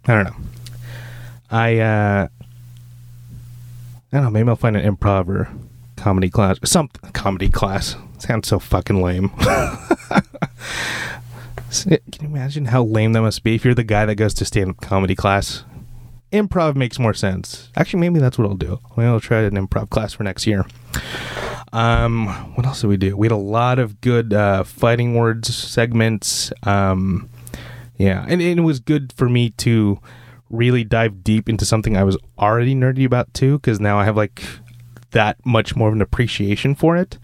I 0.07 0.15
don't 0.15 0.25
know. 0.25 0.37
I 1.51 1.79
uh 1.79 2.29
I 4.13 4.17
don't 4.17 4.25
know, 4.25 4.31
maybe 4.31 4.49
I'll 4.49 4.57
find 4.57 4.77
an 4.77 4.97
improv 4.97 5.29
or 5.29 5.49
comedy 5.97 6.31
class 6.31 6.59
or 6.63 6.67
some 6.67 6.89
comedy 7.13 7.49
class. 7.49 7.97
Sounds 8.19 8.49
so 8.49 8.59
fucking 8.59 9.03
lame. 9.03 9.31
Can 11.83 11.99
you 12.21 12.29
imagine 12.29 12.67
how 12.67 12.85
lame 12.85 13.13
that 13.15 13.23
must 13.23 13.43
be 13.43 13.57
if 13.57 13.65
you're 13.65 13.75
the 13.75 13.83
guy 13.83 14.07
that 14.07 14.15
goes 14.15 14.35
to 14.35 14.45
stand 14.45 14.71
up 14.71 14.81
comedy 14.81 15.15
class? 15.17 15.65
Improv 16.33 16.77
makes 16.77 16.99
more 16.99 17.15
sense. 17.15 17.71
Actually, 17.77 18.01
maybe 18.01 18.21
that's 18.21 18.39
what 18.39 18.49
I'll 18.49 18.57
do. 18.57 18.81
Maybe 18.97 19.09
I'll 19.09 19.21
try 19.21 19.41
an 19.41 19.55
improv 19.55 19.91
class 19.91 20.13
for 20.13 20.23
next 20.23 20.47
year. 20.47 20.65
Um, 21.75 22.29
what 22.55 22.65
else 22.65 22.83
did 22.83 22.87
we 22.87 22.97
do? 22.97 23.17
We 23.17 23.27
had 23.27 23.33
a 23.33 23.37
lot 23.37 23.81
of 23.81 24.01
good 24.01 24.33
uh, 24.33 24.63
fighting 24.63 25.15
words 25.15 25.55
segments. 25.55 26.53
Um, 26.63 27.29
yeah, 27.99 28.25
and, 28.29 28.41
and 28.41 28.61
it 28.61 28.63
was 28.63 28.79
good 28.79 29.13
for 29.13 29.29
me 29.29 29.51
to 29.51 29.99
really 30.51 30.85
dive 30.85 31.25
deep 31.25 31.49
into 31.49 31.65
something 31.65 31.97
I 31.97 32.05
was 32.05 32.17
already 32.39 32.77
nerdy 32.77 33.05
about 33.05 33.35
too, 33.35 33.59
because 33.59 33.81
now 33.81 33.99
I 33.99 34.05
have 34.05 34.17
like 34.17 34.45
that 35.11 35.45
much 35.45 35.75
more 35.75 35.89
of 35.89 35.95
an 35.95 36.03
appreciation 36.03 36.77
for 36.77 36.97
it. 36.97 37.19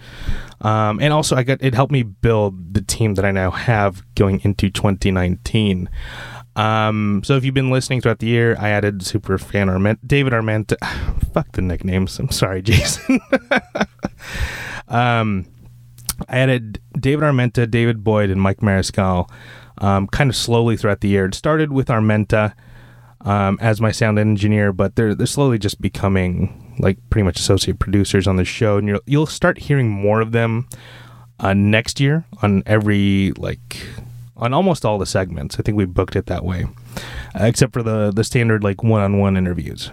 Um, 0.62 1.00
and 1.00 1.12
also, 1.12 1.36
I 1.36 1.44
got 1.44 1.62
it 1.62 1.74
helped 1.74 1.92
me 1.92 2.02
build 2.02 2.74
the 2.74 2.82
team 2.82 3.14
that 3.14 3.24
I 3.24 3.30
now 3.30 3.52
have 3.52 4.02
going 4.16 4.40
into 4.42 4.68
2019. 4.68 5.88
Um, 6.56 7.22
so 7.24 7.36
if 7.36 7.44
you've 7.44 7.54
been 7.54 7.70
listening 7.70 8.00
throughout 8.00 8.18
the 8.18 8.26
year, 8.26 8.56
I 8.58 8.70
added 8.70 9.04
super 9.04 9.38
fan 9.38 9.68
Arment, 9.68 10.06
David 10.06 10.32
Armenta. 10.34 10.76
Fuck 11.32 11.52
the 11.52 11.62
nicknames. 11.62 12.18
I'm 12.18 12.30
sorry, 12.30 12.62
Jason. 12.62 13.20
um, 14.88 15.46
I 16.28 16.38
added 16.38 16.80
David 16.98 17.24
Armenta, 17.24 17.70
David 17.70 18.04
Boyd, 18.04 18.30
and 18.30 18.40
Mike 18.40 18.58
Mariscal 18.58 19.30
um, 19.78 20.06
kind 20.08 20.30
of 20.30 20.36
slowly 20.36 20.76
throughout 20.76 21.00
the 21.00 21.08
year. 21.08 21.26
It 21.26 21.34
started 21.34 21.72
with 21.72 21.88
Armenta 21.88 22.54
um, 23.22 23.58
as 23.60 23.80
my 23.80 23.90
sound 23.90 24.18
engineer, 24.18 24.72
but 24.72 24.96
they're 24.96 25.14
they're 25.14 25.26
slowly 25.26 25.58
just 25.58 25.80
becoming 25.80 26.76
like 26.78 26.98
pretty 27.10 27.24
much 27.24 27.38
associate 27.38 27.78
producers 27.78 28.26
on 28.26 28.36
the 28.36 28.44
show, 28.44 28.76
and 28.78 28.88
you'll 28.88 29.00
you'll 29.06 29.26
start 29.26 29.58
hearing 29.58 29.88
more 29.88 30.20
of 30.20 30.32
them 30.32 30.68
uh, 31.38 31.54
next 31.54 32.00
year 32.00 32.24
on 32.42 32.62
every 32.66 33.32
like 33.32 33.76
on 34.40 34.54
almost 34.54 34.84
all 34.84 34.98
the 34.98 35.06
segments. 35.06 35.58
I 35.58 35.62
think 35.62 35.76
we 35.76 35.84
booked 35.84 36.16
it 36.16 36.26
that 36.26 36.44
way, 36.44 36.66
uh, 37.38 37.44
except 37.44 37.72
for 37.72 37.82
the 37.82 38.10
the 38.10 38.24
standard 38.24 38.64
like 38.64 38.82
one 38.82 39.02
on 39.02 39.18
one 39.18 39.36
interviews. 39.36 39.90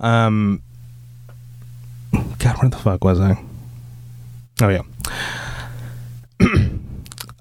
Um, 0.00 0.62
God, 2.38 2.56
where 2.60 2.70
the 2.70 2.78
fuck 2.78 3.04
was 3.04 3.20
I? 3.20 3.42
Oh 4.62 4.68
yeah. 4.68 4.82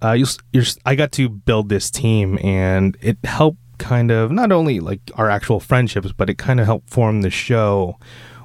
uh, 0.04 0.12
you, 0.14 0.26
you're, 0.52 0.64
I 0.86 0.96
got 0.96 1.12
to 1.14 1.30
build 1.30 1.70
this 1.70 1.90
team, 1.90 2.38
and 2.44 2.98
it 3.02 3.18
helped 3.24 3.60
kind 3.78 4.12
of 4.12 4.32
not 4.32 4.52
only 4.52 4.80
like 4.80 5.00
our 5.16 5.30
actual 5.30 5.60
friendships, 5.60 6.12
but 6.12 6.30
it 6.30 6.38
kind 6.38 6.60
of 6.60 6.66
helped 6.66 6.90
form 6.90 7.22
the 7.22 7.30
show. 7.30 7.98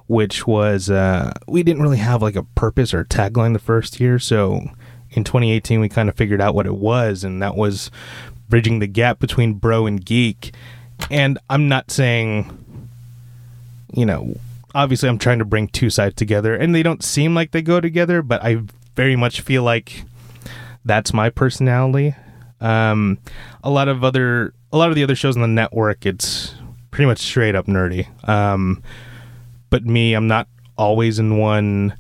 Which 0.09 0.47
was 0.47 0.89
uh, 0.89 1.33
we 1.49 1.65
didn't 1.65 1.83
really 1.83 1.97
have 1.97 2.23
like 2.23 2.37
a 2.37 2.45
purpose 2.45 2.95
or 2.95 3.05
tagline 3.05 3.55
the 3.55 3.59
first 3.59 3.99
year, 3.99 4.21
so 4.21 4.61
in 5.17 5.25
2018 5.25 5.81
we 5.81 5.89
kind 5.89 6.09
of 6.09 6.15
figured 6.15 6.41
out 6.41 6.55
what 6.55 6.67
it 6.67 6.75
was 6.75 7.25
and 7.25 7.43
that 7.43 7.57
was 7.57 7.91
bridging 8.49 8.79
the 8.79 8.87
gap 8.87 9.19
between 9.19 9.55
bro 9.55 9.87
and 9.87 10.05
geek. 10.05 10.55
And 11.11 11.39
i'm 11.51 11.69
not 11.69 11.91
saying 11.91 12.65
you 13.93 14.07
know 14.07 14.35
obviously 14.75 15.09
i'm 15.09 15.19
trying 15.19 15.39
to 15.39 15.45
bring 15.45 15.69
two 15.69 15.91
sides 15.91 16.15
together 16.15 16.55
and 16.55 16.75
they 16.75 16.83
don't 16.83 17.03
seem 17.03 17.35
like 17.35 17.53
they 17.53 17.63
go 17.63 17.81
together 17.81 18.21
but 18.23 18.43
i 18.43 18.61
very 18.95 19.17
much 19.17 19.43
feel 19.43 19.63
like 19.63 20.05
that's 20.85 21.13
my 21.13 21.29
personality. 21.31 22.15
Um, 22.61 23.19
a 23.63 23.71
lot 23.71 23.89
of 23.89 24.03
other 24.03 24.55
a 24.73 24.79
lot 24.79 24.89
of 24.89 24.95
the 24.95 25.03
other 25.03 25.15
shows 25.15 25.37
on 25.37 25.43
the 25.43 25.49
network 25.49 26.07
it's 26.07 26.55
pretty 26.91 27.07
much 27.07 27.19
straight 27.19 27.55
up 27.55 27.67
nerdy. 27.67 28.07
Um, 28.29 28.83
but 29.69 29.85
me 29.85 30.15
i'm 30.15 30.27
not 30.27 30.49
always 30.79 31.19
in 31.19 31.39
one 31.39 31.95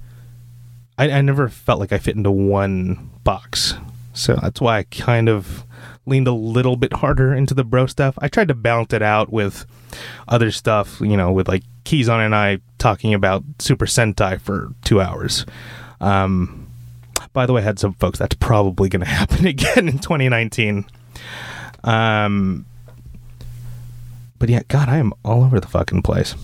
I, 0.98 1.10
I 1.10 1.20
never 1.20 1.48
felt 1.48 1.80
like 1.80 1.92
I 1.92 1.98
fit 1.98 2.16
into 2.16 2.30
one 2.30 3.10
box. 3.24 3.74
So 4.12 4.36
that's 4.36 4.60
why 4.60 4.78
I 4.78 4.82
kind 4.84 5.28
of 5.28 5.64
leaned 6.06 6.28
a 6.28 6.32
little 6.32 6.76
bit 6.76 6.92
harder 6.92 7.34
into 7.34 7.52
the 7.52 7.64
bro 7.64 7.86
stuff. 7.86 8.18
I 8.20 8.28
tried 8.28 8.48
to 8.48 8.54
balance 8.54 8.92
it 8.92 9.02
out 9.02 9.30
with 9.32 9.66
other 10.28 10.50
stuff, 10.50 11.00
you 11.00 11.16
know, 11.16 11.32
with 11.32 11.48
like 11.48 11.64
Keyson 11.84 12.24
and 12.24 12.34
I 12.34 12.60
talking 12.78 13.12
about 13.12 13.44
Super 13.58 13.86
Sentai 13.86 14.40
for 14.40 14.72
two 14.84 15.00
hours. 15.00 15.44
Um, 16.00 16.66
by 17.32 17.46
the 17.46 17.52
way, 17.52 17.60
I 17.60 17.64
had 17.64 17.78
some 17.78 17.94
folks 17.94 18.18
that's 18.18 18.34
probably 18.36 18.88
going 18.88 19.00
to 19.04 19.06
happen 19.06 19.46
again 19.46 19.88
in 19.88 19.98
2019. 19.98 20.86
Um, 21.84 22.66
but 24.38 24.48
yeah, 24.48 24.62
God, 24.68 24.88
I 24.88 24.98
am 24.98 25.12
all 25.24 25.44
over 25.44 25.60
the 25.60 25.68
fucking 25.68 26.02
place. 26.02 26.34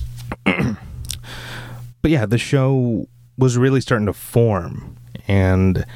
but 0.44 2.10
yeah, 2.10 2.26
the 2.26 2.38
show 2.38 3.08
was 3.38 3.56
really 3.56 3.80
starting 3.80 4.06
to 4.06 4.12
form. 4.12 4.96
And 5.26 5.86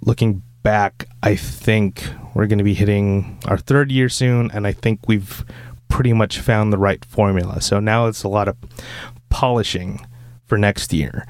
looking 0.00 0.42
back, 0.62 1.06
I 1.22 1.36
think 1.36 2.02
we're 2.34 2.46
going 2.46 2.58
to 2.58 2.64
be 2.64 2.74
hitting 2.74 3.38
our 3.46 3.58
third 3.58 3.92
year 3.92 4.08
soon, 4.08 4.50
and 4.52 4.66
I 4.66 4.72
think 4.72 5.06
we've 5.06 5.44
pretty 5.88 6.12
much 6.12 6.40
found 6.40 6.72
the 6.72 6.78
right 6.78 7.04
formula. 7.04 7.60
So 7.60 7.78
now 7.80 8.06
it's 8.06 8.22
a 8.22 8.28
lot 8.28 8.48
of 8.48 8.56
polishing 9.28 10.06
for 10.46 10.58
next 10.58 10.92
year. 10.92 11.26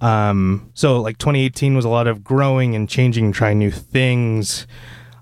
Um, 0.00 0.70
so 0.74 1.00
like 1.00 1.18
2018 1.18 1.74
was 1.74 1.84
a 1.84 1.88
lot 1.88 2.06
of 2.06 2.22
growing 2.22 2.74
and 2.74 2.88
changing, 2.88 3.32
trying 3.32 3.58
new 3.58 3.70
things, 3.70 4.66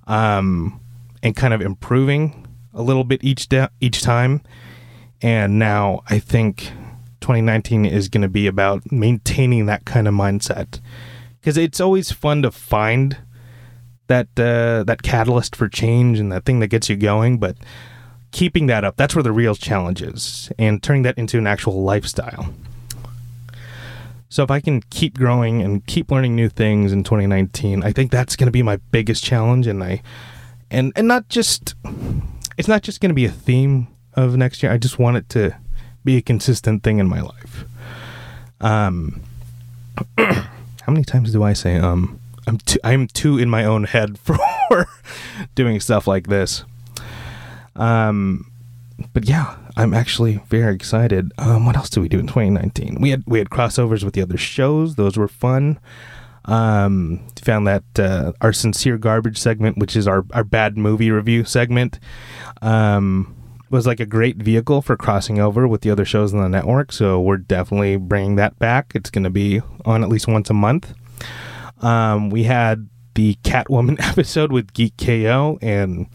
um, 0.06 0.80
and 1.22 1.34
kind 1.34 1.54
of 1.54 1.60
improving 1.60 2.46
a 2.74 2.82
little 2.82 3.04
bit 3.04 3.24
each 3.24 3.48
de- 3.48 3.70
each 3.80 4.02
time. 4.02 4.42
And 5.22 5.58
now 5.58 6.02
I 6.08 6.18
think 6.18 6.70
2019 7.26 7.84
is 7.84 8.08
going 8.08 8.22
to 8.22 8.28
be 8.28 8.46
about 8.46 8.92
maintaining 8.92 9.66
that 9.66 9.84
kind 9.84 10.06
of 10.06 10.14
mindset. 10.14 10.80
Because 11.40 11.56
it's 11.56 11.80
always 11.80 12.12
fun 12.12 12.42
to 12.42 12.52
find 12.52 13.16
that 14.06 14.28
uh, 14.36 14.84
that 14.84 15.02
catalyst 15.02 15.56
for 15.56 15.68
change 15.68 16.20
and 16.20 16.30
that 16.30 16.44
thing 16.44 16.60
that 16.60 16.68
gets 16.68 16.88
you 16.88 16.94
going 16.94 17.38
but 17.38 17.56
keeping 18.30 18.68
that 18.68 18.84
up 18.84 18.96
that's 18.96 19.16
where 19.16 19.22
the 19.24 19.32
real 19.32 19.56
challenge 19.56 20.00
is 20.00 20.52
and 20.60 20.80
turning 20.80 21.02
that 21.02 21.18
into 21.18 21.36
an 21.38 21.48
actual 21.48 21.82
lifestyle. 21.82 22.54
So 24.28 24.44
if 24.44 24.50
i 24.50 24.60
can 24.60 24.80
keep 24.90 25.18
growing 25.18 25.60
and 25.62 25.84
keep 25.86 26.12
learning 26.12 26.36
new 26.36 26.48
things 26.48 26.92
in 26.92 27.02
2019 27.02 27.82
i 27.82 27.90
think 27.90 28.12
that's 28.12 28.36
going 28.36 28.46
to 28.46 28.52
be 28.52 28.62
my 28.62 28.76
biggest 28.92 29.24
challenge 29.24 29.66
and 29.66 29.82
i 29.82 30.02
and 30.70 30.92
and 30.94 31.08
not 31.08 31.28
just 31.28 31.74
it's 32.56 32.68
not 32.68 32.82
just 32.82 33.00
going 33.00 33.10
to 33.10 33.14
be 33.14 33.24
a 33.24 33.30
theme 33.30 33.88
of 34.16 34.36
next 34.36 34.62
year. 34.62 34.72
I 34.72 34.78
just 34.78 34.98
want 34.98 35.18
it 35.18 35.28
to 35.30 35.56
be 36.06 36.16
a 36.16 36.22
consistent 36.22 36.82
thing 36.82 36.98
in 36.98 37.08
my 37.08 37.20
life. 37.20 37.64
Um, 38.62 39.20
how 40.18 40.88
many 40.88 41.04
times 41.04 41.32
do 41.32 41.42
I 41.42 41.52
say 41.52 41.76
um? 41.76 42.18
I'm 42.48 42.58
too, 42.58 42.78
I'm 42.84 43.08
too 43.08 43.38
in 43.38 43.50
my 43.50 43.64
own 43.64 43.84
head 43.84 44.18
for 44.24 44.38
doing 45.56 45.80
stuff 45.80 46.06
like 46.06 46.28
this. 46.28 46.64
Um, 47.74 48.50
but 49.12 49.28
yeah, 49.28 49.56
I'm 49.76 49.92
actually 49.92 50.36
very 50.48 50.74
excited. 50.74 51.32
Um, 51.38 51.66
what 51.66 51.76
else 51.76 51.90
did 51.90 52.00
we 52.00 52.08
do 52.08 52.20
in 52.20 52.28
2019? 52.28 52.98
We 53.00 53.10
had 53.10 53.24
we 53.26 53.38
had 53.38 53.50
crossovers 53.50 54.04
with 54.04 54.14
the 54.14 54.22
other 54.22 54.38
shows; 54.38 54.94
those 54.94 55.18
were 55.18 55.28
fun. 55.28 55.78
Um, 56.44 57.26
found 57.42 57.66
that 57.66 57.84
uh, 57.98 58.32
our 58.40 58.52
sincere 58.52 58.96
garbage 58.96 59.38
segment, 59.38 59.78
which 59.78 59.96
is 59.96 60.06
our 60.06 60.24
our 60.32 60.44
bad 60.44 60.78
movie 60.78 61.10
review 61.10 61.44
segment, 61.44 61.98
um, 62.62 63.35
was 63.70 63.86
like 63.86 64.00
a 64.00 64.06
great 64.06 64.36
vehicle 64.36 64.82
for 64.82 64.96
crossing 64.96 65.38
over 65.38 65.66
with 65.66 65.80
the 65.80 65.90
other 65.90 66.04
shows 66.04 66.32
on 66.32 66.40
the 66.40 66.48
network. 66.48 66.92
So 66.92 67.20
we're 67.20 67.38
definitely 67.38 67.96
bringing 67.96 68.36
that 68.36 68.58
back. 68.58 68.92
It's 68.94 69.10
going 69.10 69.24
to 69.24 69.30
be 69.30 69.60
on 69.84 70.02
at 70.02 70.08
least 70.08 70.28
once 70.28 70.50
a 70.50 70.54
month. 70.54 70.94
Um, 71.82 72.30
we 72.30 72.44
had 72.44 72.88
the 73.14 73.34
Catwoman 73.42 73.96
episode 74.00 74.52
with 74.52 74.72
Geek 74.72 74.96
KO 74.96 75.58
and 75.60 76.06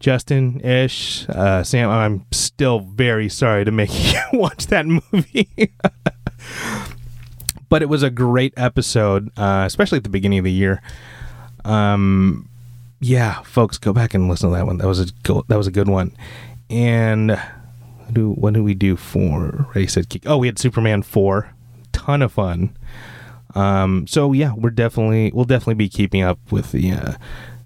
Justin 0.00 0.60
Ish. 0.60 1.28
Uh, 1.28 1.62
Sam, 1.62 1.90
I'm 1.90 2.26
still 2.32 2.80
very 2.80 3.28
sorry 3.28 3.64
to 3.64 3.70
make 3.70 3.90
you 4.12 4.20
watch 4.32 4.66
that 4.68 4.86
movie. 4.86 5.48
but 7.68 7.82
it 7.82 7.88
was 7.88 8.02
a 8.02 8.10
great 8.10 8.52
episode, 8.56 9.30
uh, 9.36 9.64
especially 9.66 9.98
at 9.98 10.04
the 10.04 10.10
beginning 10.10 10.38
of 10.38 10.44
the 10.44 10.52
year. 10.52 10.82
Um, 11.64 12.48
yeah, 13.00 13.42
folks, 13.42 13.78
go 13.78 13.92
back 13.92 14.14
and 14.14 14.28
listen 14.28 14.50
to 14.50 14.56
that 14.56 14.66
one. 14.66 14.78
That 14.78 14.86
was 14.86 15.00
a 15.00 15.06
go- 15.22 15.44
that 15.48 15.56
was 15.56 15.66
a 15.66 15.72
good 15.72 15.88
one. 15.88 16.12
And 16.72 17.38
do 18.10 18.30
what 18.30 18.54
did 18.54 18.62
we 18.62 18.72
do 18.72 18.96
for 18.96 19.66
Ready 19.74 19.86
Set 19.86 20.08
Geek? 20.08 20.22
Oh, 20.26 20.38
we 20.38 20.46
had 20.46 20.58
Superman 20.58 21.02
four, 21.02 21.52
ton 21.92 22.22
of 22.22 22.32
fun. 22.32 22.74
Um, 23.54 24.06
so 24.06 24.32
yeah, 24.32 24.54
we're 24.56 24.70
definitely 24.70 25.30
we'll 25.34 25.44
definitely 25.44 25.74
be 25.74 25.90
keeping 25.90 26.22
up 26.22 26.38
with 26.50 26.72
the 26.72 26.92
uh, 26.92 27.12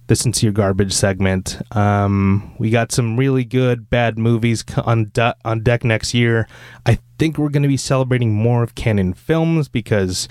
the 0.08 0.16
sincere 0.16 0.50
garbage 0.50 0.92
segment. 0.92 1.60
Um, 1.70 2.52
we 2.58 2.68
got 2.70 2.90
some 2.90 3.16
really 3.16 3.44
good 3.44 3.88
bad 3.88 4.18
movies 4.18 4.64
on 4.84 5.10
de- 5.10 5.36
on 5.44 5.62
deck 5.62 5.84
next 5.84 6.12
year. 6.12 6.48
I 6.84 6.98
think 7.20 7.38
we're 7.38 7.50
going 7.50 7.62
to 7.62 7.68
be 7.68 7.76
celebrating 7.76 8.34
more 8.34 8.64
of 8.64 8.74
Cannon 8.74 9.14
films 9.14 9.68
because 9.68 10.28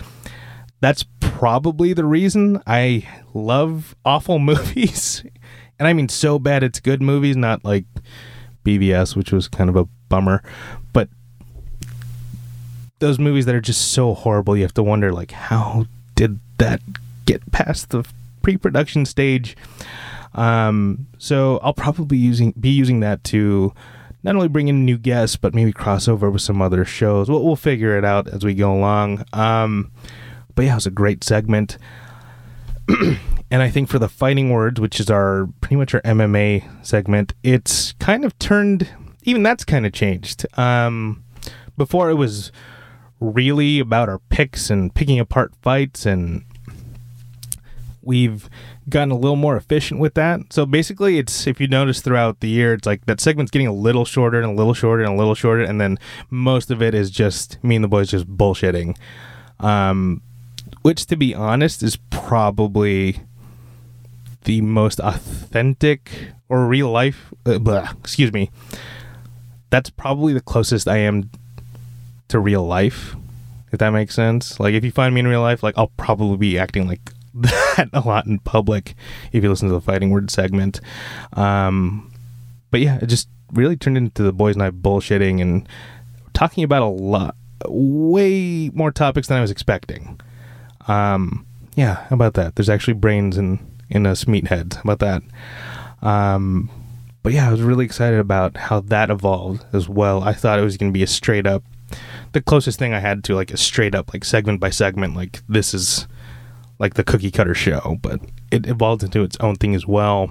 that's 0.82 1.05
probably 1.22 1.94
the 1.94 2.03
reason 2.03 2.62
I 2.67 3.08
love 3.34 3.96
awful 4.03 4.38
movies, 4.39 5.24
and 5.79 5.88
I 5.88 5.94
mean 5.94 6.10
so 6.10 6.39
bad 6.39 6.62
it's 6.62 6.82
good 6.82 7.01
movies, 7.01 7.38
not 7.38 7.63
like 7.63 7.86
BVS, 8.65 9.15
which 9.15 9.31
was 9.31 9.48
kind 9.48 9.69
of 9.69 9.75
a 9.75 9.86
bummer, 10.10 10.43
but 10.91 11.07
those 13.00 13.19
movies 13.19 13.45
that 13.45 13.55
are 13.55 13.62
just 13.62 13.91
so 13.91 14.13
horrible, 14.13 14.55
you 14.57 14.63
have 14.63 14.74
to 14.74 14.84
wonder 14.84 15.12
like 15.12 15.31
how 15.31 15.86
did 16.15 16.39
that 16.57 16.81
get 17.25 17.51
past 17.51 17.89
the 17.89 18.05
pre-production 18.41 19.05
stage? 19.05 19.55
Um, 20.34 21.07
so 21.17 21.60
I'll 21.63 21.74
probably 21.74 22.17
using 22.17 22.51
be 22.60 22.69
using 22.69 23.00
that 23.00 23.24
to 23.25 23.74
not 24.24 24.36
only 24.36 24.48
bring 24.48 24.67
in 24.67 24.86
new 24.86 24.98
guests, 24.98 25.38
but 25.38 25.53
maybe 25.53 25.72
cross 25.72 26.07
over 26.07 26.31
with 26.31 26.41
some 26.41 26.62
other 26.62 26.84
shows. 26.84 27.29
We'll, 27.29 27.43
we'll 27.43 27.55
figure 27.55 27.98
it 27.98 28.03
out 28.03 28.27
as 28.27 28.43
we 28.43 28.55
go 28.55 28.74
along. 28.74 29.24
Um, 29.34 29.91
but 30.55 30.65
yeah, 30.65 30.72
it 30.72 30.75
was 30.75 30.88
a 30.88 30.91
great 30.91 31.24
segment. 31.24 31.77
and 33.52 33.62
I 33.62 33.70
think 33.70 33.90
for 33.90 34.00
the 34.00 34.10
fighting 34.10 34.50
words, 34.50 34.80
which 34.80 35.00
is 35.00 35.10
our 35.10 35.48
pretty 35.62 35.75
much 35.75 35.94
our 35.94 36.02
MMA 36.02 36.86
segment, 36.86 37.34
it's 37.44 37.94
kind 37.94 38.25
of 38.25 38.38
turned. 38.40 38.90
Even 39.24 39.44
that's 39.44 39.64
kind 39.64 39.86
of 39.86 39.94
changed. 39.94 40.46
Um, 40.58 41.24
before 41.78 42.10
it 42.10 42.16
was 42.16 42.52
really 43.20 43.80
about 43.80 44.10
our 44.10 44.20
picks 44.30 44.70
and 44.70 44.94
picking 44.94 45.20
apart 45.20 45.54
fights 45.62 46.06
and 46.06 46.44
we've 48.02 48.50
gotten 48.88 49.10
a 49.10 49.18
little 49.18 49.36
more 49.36 49.58
efficient 49.58 50.00
with 50.00 50.14
that. 50.14 50.40
So 50.52 50.66
basically 50.66 51.18
it's 51.18 51.48
if 51.48 51.60
you 51.60 51.68
notice 51.68 52.02
throughout 52.02 52.40
the 52.40 52.50
year 52.50 52.74
it's 52.74 52.86
like 52.86 53.06
that 53.06 53.20
segment's 53.20 53.52
getting 53.52 53.68
a 53.68 53.74
little 53.74 54.06
shorter 54.06 54.40
and 54.40 54.52
a 54.52 54.56
little 54.56 54.74
shorter 54.74 55.04
and 55.04 55.14
a 55.14 55.18
little 55.18 55.34
shorter 55.34 55.64
and 55.64 55.82
then 55.82 55.98
most 56.30 56.70
of 56.70 56.82
it 56.82 56.94
is 56.94 57.10
just 57.10 57.64
me 57.64 57.75
and 57.75 57.84
the 57.84 57.88
boys 57.88 58.12
just 58.12 58.28
bullshitting. 58.28 58.98
Um 59.60 60.22
which 60.82 61.08
to 61.08 61.16
be 61.16 61.34
honest 61.34 61.82
is 61.82 61.98
probably 62.12 63.22
the 64.46 64.62
most 64.62 65.00
authentic 65.00 66.32
or 66.50 66.66
real 66.68 66.90
life 66.90 67.34
uh, 67.46 67.60
blah, 67.60 67.92
excuse 68.00 68.32
me. 68.32 68.50
That's 69.70 69.90
probably 69.90 70.34
the 70.34 70.42
closest 70.42 70.88
I 70.88 70.98
am 70.98 71.30
to 72.30 72.40
real 72.40 72.66
life, 72.66 73.16
if 73.72 73.80
that 73.80 73.90
makes 73.92 74.16
sense. 74.16 74.60
Like 74.60 74.74
if 74.74 74.84
you 74.84 74.92
find 74.92 75.14
me 75.14 75.20
in 75.20 75.28
real 75.28 75.42
life, 75.42 75.64
like 75.64 75.78
I'll 75.78 75.92
probably 75.98 76.38
be 76.38 76.58
acting 76.58 76.88
like 76.88 77.12
that 77.34 77.90
a 77.94 78.02
lot 78.02 78.25
in 78.25 78.40
public 78.40 78.96
if 79.32 79.44
you 79.44 79.50
listen 79.50 79.68
to 79.68 79.74
the 79.74 79.82
fighting 79.82 80.12
word 80.12 80.32
segment. 80.32 80.80
Um, 81.34 82.12
but 82.72 82.80
yeah, 82.80 83.00
it 83.02 83.08
just 83.08 83.27
really 83.53 83.75
turned 83.75 83.98
into 83.98 84.24
the 84.24 84.34
boys 84.34 84.55
and 84.55 84.64
I 84.64 84.72
bullshitting 84.72 85.42
and 85.42 85.68
talking 86.34 86.64
about 86.64 86.81
a 86.81 86.86
lot, 86.86 87.36
way 87.68 88.70
more 88.74 88.92
topics 88.92 89.27
than 89.27 89.38
I 89.38 89.42
was 89.42 89.51
expecting. 89.51 90.20
Um, 90.88 91.46
yeah, 91.75 92.05
how 92.08 92.14
about 92.14 92.36
that? 92.36 92.55
There's 92.55 92.70
actually 92.70 92.94
brains 92.94 93.38
in 93.38 93.60
in 93.89 94.05
us 94.05 94.25
meatheads. 94.25 94.75
How 94.75 94.81
about 94.91 95.00
that? 95.00 95.24
Um, 96.01 96.69
but 97.24 97.33
yeah, 97.33 97.48
I 97.48 97.51
was 97.51 97.61
really 97.61 97.85
excited 97.85 98.19
about 98.19 98.57
how 98.57 98.81
that 98.81 99.09
evolved 99.09 99.65
as 99.74 99.89
well. 99.89 100.24
I 100.24 100.33
thought 100.33 100.59
it 100.59 100.63
was 100.63 100.77
going 100.77 100.91
to 100.91 100.98
be 100.98 101.03
a 101.03 101.07
straight 101.07 101.48
up 101.48 101.63
the 102.31 102.41
closest 102.41 102.77
thing 102.77 102.93
I 102.93 103.00
had 103.00 103.24
to 103.25 103.35
like 103.35 103.51
a 103.51 103.57
straight 103.57 103.95
up 103.95 104.13
like 104.13 104.25
segment 104.25 104.59
by 104.59 104.69
segment 104.69 105.15
like 105.15 105.41
this 105.48 105.74
is 105.74 106.07
like 106.79 106.95
the 106.95 107.03
cookie 107.03 107.31
cutter 107.31 107.55
show, 107.55 107.98
but 108.01 108.19
it 108.51 108.67
evolved 108.67 109.03
into 109.03 109.24
its 109.24 109.37
own 109.39 109.55
thing 109.55 109.74
as 109.74 109.87
well. 109.87 110.29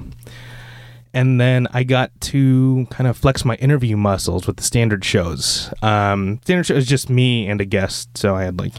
And 1.14 1.40
then 1.40 1.66
I 1.72 1.84
got 1.84 2.10
to 2.22 2.86
kind 2.90 3.08
of 3.08 3.16
flex 3.16 3.44
my 3.44 3.54
interview 3.56 3.96
muscles 3.96 4.46
with 4.46 4.56
the 4.58 4.62
standard 4.62 5.04
shows. 5.04 5.72
Um, 5.80 6.40
standard 6.44 6.66
show 6.66 6.74
is 6.74 6.86
just 6.86 7.08
me 7.08 7.48
and 7.48 7.60
a 7.60 7.64
guest, 7.64 8.18
so 8.18 8.34
I 8.34 8.44
had 8.44 8.58
like 8.58 8.74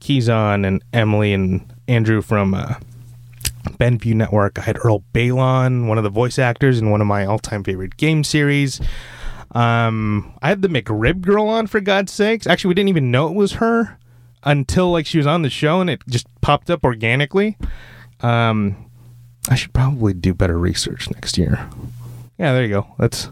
Keyson 0.00 0.66
and 0.66 0.82
Emily 0.92 1.32
and 1.32 1.72
Andrew 1.86 2.22
from 2.22 2.54
uh, 2.54 2.74
Benview 3.64 4.14
Network. 4.14 4.58
I 4.58 4.62
had 4.62 4.78
Earl 4.84 5.04
Baylon, 5.12 5.86
one 5.86 5.98
of 5.98 6.04
the 6.04 6.10
voice 6.10 6.38
actors 6.38 6.78
in 6.78 6.90
one 6.90 7.00
of 7.00 7.06
my 7.06 7.24
all-time 7.26 7.64
favorite 7.64 7.96
game 7.96 8.24
series. 8.24 8.80
Um, 9.52 10.34
I 10.42 10.48
had 10.48 10.62
the 10.62 10.68
McRib 10.68 11.20
girl 11.20 11.48
on 11.48 11.66
for 11.66 11.80
God's 11.80 12.12
sakes. 12.12 12.46
Actually, 12.46 12.70
we 12.70 12.74
didn't 12.74 12.88
even 12.88 13.10
know 13.10 13.28
it 13.28 13.34
was 13.34 13.52
her 13.54 13.98
until 14.42 14.90
like 14.90 15.06
she 15.06 15.18
was 15.18 15.26
on 15.26 15.42
the 15.42 15.50
show 15.50 15.80
and 15.80 15.88
it 15.88 16.02
just 16.08 16.26
popped 16.40 16.70
up 16.70 16.84
organically. 16.84 17.56
Um, 18.20 18.90
I 19.48 19.54
should 19.54 19.72
probably 19.72 20.14
do 20.14 20.34
better 20.34 20.58
research 20.58 21.10
next 21.10 21.38
year. 21.38 21.68
Yeah, 22.38 22.52
there 22.52 22.62
you 22.62 22.68
go. 22.68 22.86
That's 22.98 23.30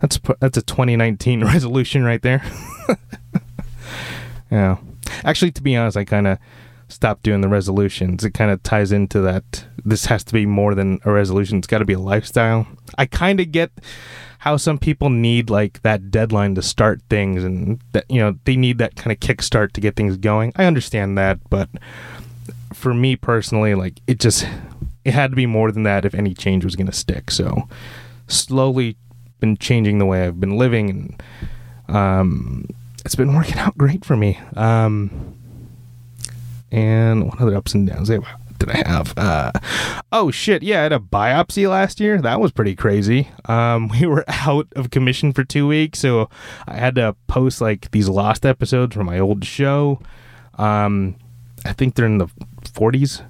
that's 0.00 0.20
that's 0.40 0.58
a 0.58 0.62
2019 0.62 1.44
resolution 1.44 2.04
right 2.04 2.20
there. 2.20 2.42
yeah. 4.50 4.76
Actually, 5.24 5.52
to 5.52 5.62
be 5.62 5.76
honest, 5.76 5.96
I 5.96 6.04
kind 6.04 6.26
of 6.26 6.38
stopped 6.88 7.22
doing 7.22 7.40
the 7.40 7.48
resolutions. 7.48 8.24
It 8.24 8.32
kind 8.32 8.50
of 8.50 8.62
ties 8.62 8.92
into 8.92 9.20
that. 9.22 9.66
This 9.84 10.06
has 10.06 10.24
to 10.24 10.32
be 10.32 10.46
more 10.46 10.74
than 10.74 11.00
a 11.04 11.12
resolution. 11.12 11.58
It's 11.58 11.66
got 11.66 11.78
to 11.78 11.84
be 11.84 11.94
a 11.94 11.98
lifestyle. 11.98 12.66
I 12.96 13.06
kind 13.06 13.40
of 13.40 13.52
get 13.52 13.70
how 14.38 14.56
some 14.56 14.78
people 14.78 15.10
need 15.10 15.50
like 15.50 15.82
that 15.82 16.10
deadline 16.10 16.54
to 16.54 16.62
start 16.62 17.02
things 17.10 17.42
and 17.42 17.80
that 17.92 18.04
you 18.08 18.20
know 18.20 18.38
they 18.44 18.56
need 18.56 18.78
that 18.78 18.94
kind 18.94 19.10
of 19.10 19.18
kickstart 19.18 19.72
to 19.72 19.80
get 19.80 19.96
things 19.96 20.16
going. 20.16 20.52
I 20.56 20.66
understand 20.66 21.18
that, 21.18 21.38
but 21.50 21.68
for 22.72 22.94
me 22.94 23.16
personally, 23.16 23.74
like 23.74 24.00
it 24.06 24.20
just 24.20 24.46
it 25.04 25.14
had 25.14 25.30
to 25.30 25.36
be 25.36 25.46
more 25.46 25.72
than 25.72 25.82
that 25.84 26.04
if 26.04 26.14
any 26.14 26.34
change 26.34 26.64
was 26.64 26.76
going 26.76 26.86
to 26.86 26.92
stick. 26.92 27.30
So 27.30 27.68
slowly 28.28 28.96
been 29.40 29.56
changing 29.56 29.98
the 29.98 30.06
way 30.06 30.24
I've 30.24 30.40
been 30.40 30.56
living 30.56 30.90
and 30.90 31.22
um 31.94 32.66
it's 33.04 33.14
been 33.14 33.34
working 33.34 33.58
out 33.58 33.76
great 33.76 34.04
for 34.04 34.16
me. 34.16 34.38
Um 34.54 35.36
and 36.70 37.28
what 37.28 37.40
other 37.40 37.56
ups 37.56 37.74
and 37.74 37.88
downs? 37.88 38.10
did 38.58 38.70
I 38.70 38.88
have? 38.88 39.16
Uh, 39.16 39.52
oh 40.12 40.30
shit, 40.30 40.62
yeah, 40.62 40.80
I 40.80 40.82
had 40.84 40.92
a 40.92 40.98
biopsy 40.98 41.68
last 41.68 42.00
year. 42.00 42.20
That 42.20 42.40
was 42.40 42.52
pretty 42.52 42.74
crazy. 42.74 43.28
Um, 43.46 43.88
we 44.00 44.06
were 44.06 44.24
out 44.28 44.68
of 44.74 44.90
commission 44.90 45.32
for 45.32 45.44
two 45.44 45.66
weeks, 45.66 45.98
so 45.98 46.28
I 46.66 46.74
had 46.74 46.94
to 46.96 47.16
post 47.26 47.60
like 47.60 47.90
these 47.90 48.08
lost 48.08 48.46
episodes 48.46 48.94
from 48.94 49.06
my 49.06 49.18
old 49.18 49.44
show. 49.44 50.00
Um, 50.58 51.16
I 51.64 51.72
think 51.72 51.94
they're 51.94 52.06
in 52.06 52.18
the 52.18 52.28
40s. 52.62 53.22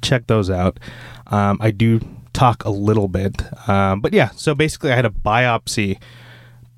Check 0.00 0.26
those 0.26 0.50
out. 0.50 0.78
Um, 1.28 1.58
I 1.60 1.70
do 1.70 2.00
talk 2.32 2.64
a 2.64 2.70
little 2.70 3.08
bit, 3.08 3.42
um, 3.68 4.00
but 4.00 4.12
yeah. 4.12 4.30
So 4.30 4.54
basically, 4.54 4.92
I 4.92 4.96
had 4.96 5.06
a 5.06 5.10
biopsy 5.10 5.98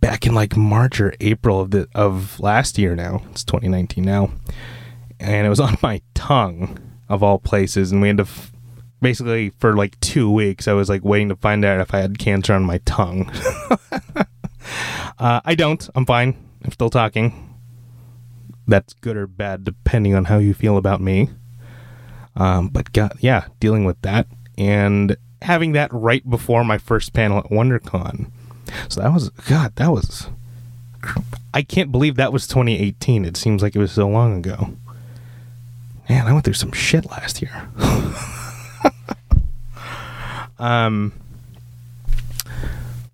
back 0.01 0.27
in 0.27 0.35
like 0.35 0.57
March 0.57 1.01
or 1.01 1.15
April 1.21 1.61
of 1.61 1.71
the 1.71 1.89
of 1.95 2.39
last 2.41 2.79
year. 2.79 2.95
Now 2.95 3.23
it's 3.31 3.45
2019 3.45 4.05
now, 4.05 4.31
and 5.25 5.47
it 5.47 5.51
was 5.51 5.61
on 5.69 5.77
my 5.83 6.03
tongue 6.15 6.79
of 7.09 7.23
all 7.23 7.39
places, 7.39 7.93
and 7.93 8.01
we 8.01 8.09
had 8.09 8.19
to 8.19 8.25
f- 8.25 8.53
basically 9.01 9.51
for 9.59 9.77
like 9.77 9.99
two 10.01 10.31
weeks. 10.31 10.69
I 10.69 10.73
was 10.73 10.89
like 10.89 11.05
waiting 11.05 11.29
to 11.29 11.37
find 11.37 11.65
out 11.65 11.81
if 11.81 11.95
I 11.95 11.99
had 11.99 12.19
cancer 12.19 12.55
on 12.55 12.65
my 12.65 12.79
tongue. 12.85 13.31
uh, 15.19 15.41
I 15.45 15.55
don't. 15.55 15.89
I'm 15.95 16.07
fine. 16.07 16.37
I'm 16.65 16.73
still 16.73 16.91
talking. 16.91 17.55
That's 18.67 18.95
good 18.95 19.17
or 19.17 19.27
bad 19.27 19.65
depending 19.65 20.15
on 20.15 20.27
how 20.27 20.39
you 20.39 20.55
feel 20.55 20.79
about 20.79 21.01
me. 21.01 21.29
Um, 22.37 22.69
but 22.69 22.93
God, 22.93 23.17
yeah, 23.21 23.47
dealing 23.61 23.85
with 23.85 24.01
that 24.03 24.27
and 24.57 25.17
having 25.43 25.73
that 25.73 25.93
right 25.93 26.29
before 26.29 26.65
my 26.65 26.79
first 26.79 27.13
panel 27.13 27.39
at 27.39 27.51
WonderCon. 27.51 28.31
So 28.89 29.03
that 29.03 29.13
was 29.13 29.29
God. 29.31 29.77
That 29.77 29.91
was. 29.91 30.29
I 31.53 31.63
can't 31.63 31.93
believe 31.93 32.17
that 32.17 32.33
was 32.33 32.47
2018. 32.47 33.27
It 33.27 33.37
seems 33.37 33.63
like 33.63 33.77
it 33.77 33.79
was 33.79 33.93
so 33.93 34.09
long 34.09 34.39
ago. 34.39 34.75
Man, 36.09 36.27
I 36.27 36.33
went 36.33 36.45
through 36.45 36.55
some 36.55 36.73
shit 36.73 37.07
last 37.07 37.41
year. 37.41 37.69
um, 40.59 41.13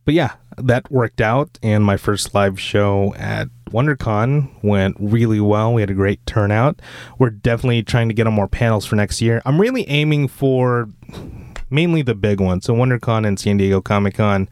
but 0.04 0.14
yeah, 0.14 0.32
that 0.56 0.90
worked 0.90 1.20
out, 1.20 1.58
and 1.62 1.84
my 1.84 1.96
first 1.96 2.34
live 2.34 2.58
show 2.58 3.14
at 3.14 3.48
WonderCon 3.70 4.50
went 4.62 4.96
really 4.98 5.40
well. 5.40 5.72
We 5.72 5.82
had 5.82 5.90
a 5.90 5.94
great 5.94 6.24
turnout. 6.26 6.80
We're 7.18 7.30
definitely 7.30 7.82
trying 7.82 8.08
to 8.08 8.14
get 8.14 8.26
on 8.26 8.32
more 8.32 8.48
panels 8.48 8.84
for 8.84 8.96
next 8.96 9.20
year. 9.20 9.40
I'm 9.44 9.60
really 9.60 9.88
aiming 9.88 10.28
for 10.28 10.88
mainly 11.70 12.02
the 12.02 12.14
big 12.14 12.40
ones, 12.40 12.64
so 12.64 12.74
WonderCon 12.74 13.26
and 13.26 13.38
San 13.38 13.56
Diego 13.56 13.80
Comic 13.80 14.14
Con. 14.14 14.48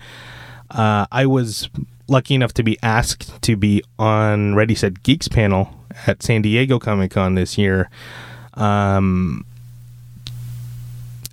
Uh, 0.71 1.07
I 1.11 1.27
was 1.27 1.69
lucky 2.07 2.35
enough 2.35 2.55
to 2.55 2.63
be 2.63 2.79
asked 2.83 3.43
to 3.43 3.57
be 3.57 3.83
on 3.99 4.55
Ready 4.55 4.75
Set 4.75 5.03
Geeks 5.03 5.29
panel 5.29 5.75
at 6.07 6.23
San 6.23 6.43
Diego 6.43 6.79
Comic 6.79 7.13
Con 7.13 7.35
this 7.35 7.59
year. 7.59 7.91
Um, 8.59 9.47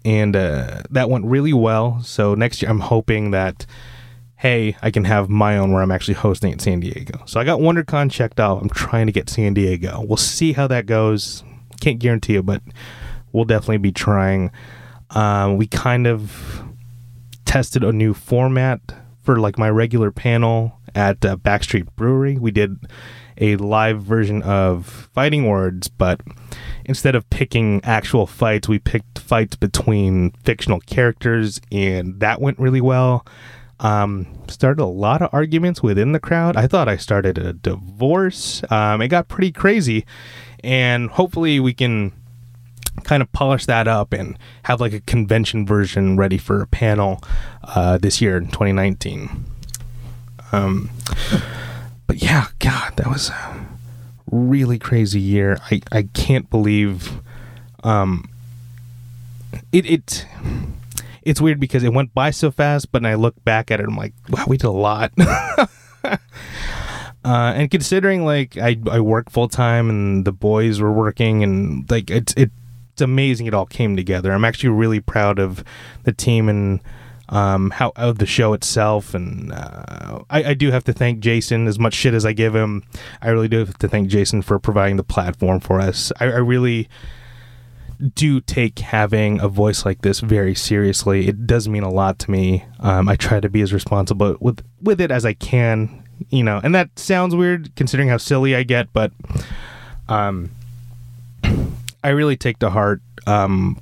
and 0.06 0.36
uh, 0.36 0.84
that 0.92 1.10
went 1.10 1.26
really 1.26 1.54
well. 1.54 2.02
So 2.04 2.36
next 2.36 2.62
year, 2.62 2.70
I'm 2.70 2.80
hoping 2.80 3.32
that 3.32 3.66
hey, 4.38 4.78
I 4.82 4.92
can 4.92 5.06
have 5.06 5.28
my 5.28 5.58
own 5.58 5.72
where 5.72 5.82
I'm 5.82 5.90
actually 5.92 6.16
hosting 6.16 6.52
at 6.52 6.62
San 6.62 6.80
Diego. 6.80 7.24
So 7.26 7.40
I 7.40 7.44
got 7.46 7.62
WonderCon 7.62 8.12
checked 8.12 8.40
out. 8.40 8.62
I'm 8.62 8.70
trying 8.70 9.08
to 9.08 9.12
get 9.12 9.28
San 9.28 9.56
Diego. 9.56 10.04
We'll 10.06 10.18
see 10.18 10.54
how 10.54 10.68
that 10.68 10.86
goes. 10.86 11.44
Can't 11.82 11.98
guarantee 11.98 12.36
it, 12.36 12.46
but 12.46 12.62
we'll 13.32 13.46
definitely 13.46 13.78
be 13.78 13.92
trying. 13.92 14.52
Um, 15.12 15.58
we 15.58 15.66
kind 15.66 16.06
of 16.06 16.64
tested 17.46 17.84
a 17.84 17.92
new 17.92 18.14
format 18.14 18.82
for 19.24 19.40
like 19.40 19.58
my 19.58 19.70
regular 19.70 20.12
panel 20.12 20.80
at 20.94 21.26
uh, 21.26 21.38
Backstreet 21.38 21.88
Brewery. 21.96 22.38
We 22.38 22.52
did 22.52 22.78
a 23.38 23.56
live 23.56 24.04
version 24.04 24.44
of 24.44 25.10
Fighting 25.14 25.48
Words, 25.48 25.88
but 25.88 26.22
instead 26.86 27.16
of 27.16 27.30
picking 27.30 27.82
actual 27.84 28.28
fights, 28.28 28.68
we 28.68 28.80
picked 28.80 29.20
fights 29.20 29.56
between 29.56 30.32
fictional 30.44 30.80
characters, 30.82 31.60
and 31.72 32.20
that 32.20 32.42
went 32.42 32.60
really 32.60 32.82
well. 32.82 33.26
Um, 33.80 34.28
started 34.48 34.82
a 34.82 34.86
lot 34.86 35.22
of 35.22 35.30
arguments 35.34 35.84
within 35.84 36.14
the 36.14 36.20
crowd. 36.20 36.56
I 36.56 36.68
thought 36.68 36.88
I 36.88 36.96
started 36.98 37.38
a 37.38 37.54
divorce. 37.54 38.64
Um, 38.70 39.02
it 39.02 39.10
got 39.10 39.28
pretty 39.28 39.52
crazy, 39.52 40.06
and 40.64 41.10
hopefully 41.10 41.60
we 41.60 41.74
can 41.74 42.14
kind 43.04 43.22
of 43.22 43.32
polish 43.34 43.66
that 43.66 43.88
up 43.88 44.14
and 44.14 44.38
have 44.64 44.80
like 44.80 44.94
a 44.94 45.02
convention 45.02 45.66
version 45.66 46.18
ready 46.18 46.38
for 46.38 46.62
a 46.62 46.68
panel 46.68 47.22
uh, 47.64 47.98
this 47.98 48.22
year 48.22 48.38
in 48.38 48.46
2019. 48.46 49.46
Um, 50.52 50.90
but 52.08 52.22
yeah, 52.22 52.48
God, 52.60 52.96
that 52.96 53.08
was 53.08 53.30
a 53.30 53.65
really 54.32 54.80
crazy 54.80 55.20
year. 55.20 55.58
I, 55.72 55.82
I 55.92 56.04
can't 56.14 56.50
believe 56.50 57.22
um, 57.84 58.30
it 59.72 59.86
it 59.86 60.26
it's 61.24 61.42
weird 61.42 61.60
because 61.60 61.84
it 61.84 61.94
went 61.94 62.14
by 62.14 62.32
so 62.32 62.52
fast, 62.52 62.92
but 62.92 63.06
I 63.06 63.16
look 63.16 63.44
back 63.44 63.72
at 63.72 63.80
it, 63.80 63.88
I'm 63.88 63.98
like, 63.98 64.14
wow, 64.30 64.46
we 64.48 64.58
did 64.58 64.68
a 64.68 64.72
lot. 64.72 65.12
uh, 66.04 66.18
and 67.24 67.72
considering 67.72 68.24
like 68.26 68.58
I, 68.58 68.78
I 68.90 69.00
work 69.00 69.32
full 69.32 69.50
time 69.50 69.90
and 69.90 70.24
the 70.24 70.32
boys 70.32 70.80
were 70.80 70.92
working 70.92 71.44
and 71.44 71.90
like 71.90 72.12
it's 72.12 72.34
it, 72.36 72.52
it's 72.94 73.02
amazing 73.02 73.48
it 73.48 73.54
all 73.54 73.66
came 73.66 73.96
together. 73.96 74.32
I'm 74.32 74.46
actually 74.46 74.70
really 74.70 75.00
proud 75.00 75.40
of 75.40 75.64
the 76.04 76.14
team 76.14 76.48
and 76.48 76.80
um, 77.30 77.72
how 77.72 77.92
of 77.96 78.18
the 78.20 78.26
show 78.26 78.54
itself. 78.54 79.14
And 79.14 79.52
uh, 79.52 80.20
I, 80.30 80.44
I 80.44 80.54
do 80.54 80.72
have 80.72 80.84
to 80.86 80.94
thank 80.94 81.20
Jason 81.20 81.68
as 81.68 81.80
much 81.80 81.94
shit 81.94 82.14
as 82.14 82.26
I 82.26 82.34
give 82.34 82.56
him. 82.56 82.84
I 83.22 83.30
really 83.30 83.48
do 83.48 83.60
have 83.60 83.78
to 83.80 83.88
thank 83.88 84.10
Jason 84.10 84.42
for 84.42 84.60
providing 84.60 84.98
the 84.98 85.04
platform 85.04 85.60
for 85.60 85.80
us. 85.80 86.12
I, 86.20 86.26
I 86.26 86.38
really 86.38 86.90
do 88.14 88.42
take 88.42 88.80
having 88.80 89.40
a 89.40 89.48
voice 89.48 89.86
like 89.86 90.02
this 90.02 90.20
very 90.20 90.56
seriously. 90.56 91.28
It 91.28 91.48
does 91.48 91.68
mean 91.68 91.84
a 91.84 91.90
lot 91.90 92.20
to 92.20 92.32
me. 92.32 92.66
Um, 92.80 93.08
I 93.08 93.16
try 93.16 93.40
to 93.40 93.50
be 93.50 93.62
as 93.62 93.74
responsible 93.74 94.36
with 94.40 94.64
with 94.82 95.00
it 95.00 95.12
as 95.12 95.26
I 95.26 95.34
can, 95.34 96.04
you 96.30 96.44
know. 96.44 96.60
And 96.64 96.76
that 96.76 96.98
sounds 97.00 97.36
weird 97.36 97.76
considering 97.76 98.10
how 98.10 98.18
silly 98.18 98.56
I 98.56 98.64
get, 98.64 98.92
but 98.92 99.12
um, 100.08 100.52
I 102.04 102.10
really 102.10 102.38
take 102.38 102.60
to 102.60 102.70
heart 102.70 103.02
um, 103.26 103.80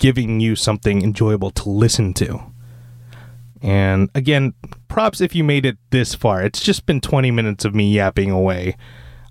giving 0.00 0.40
you 0.40 0.56
something 0.56 1.02
enjoyable 1.02 1.52
to 1.52 1.68
listen 1.68 2.12
to. 2.14 2.42
And 3.62 4.08
again, 4.14 4.54
props 4.88 5.20
if 5.20 5.34
you 5.34 5.44
made 5.44 5.64
it 5.64 5.76
this 5.90 6.14
far. 6.14 6.42
It's 6.42 6.60
just 6.60 6.86
been 6.86 7.00
20 7.00 7.30
minutes 7.30 7.64
of 7.64 7.74
me 7.74 7.92
yapping 7.92 8.30
away. 8.30 8.76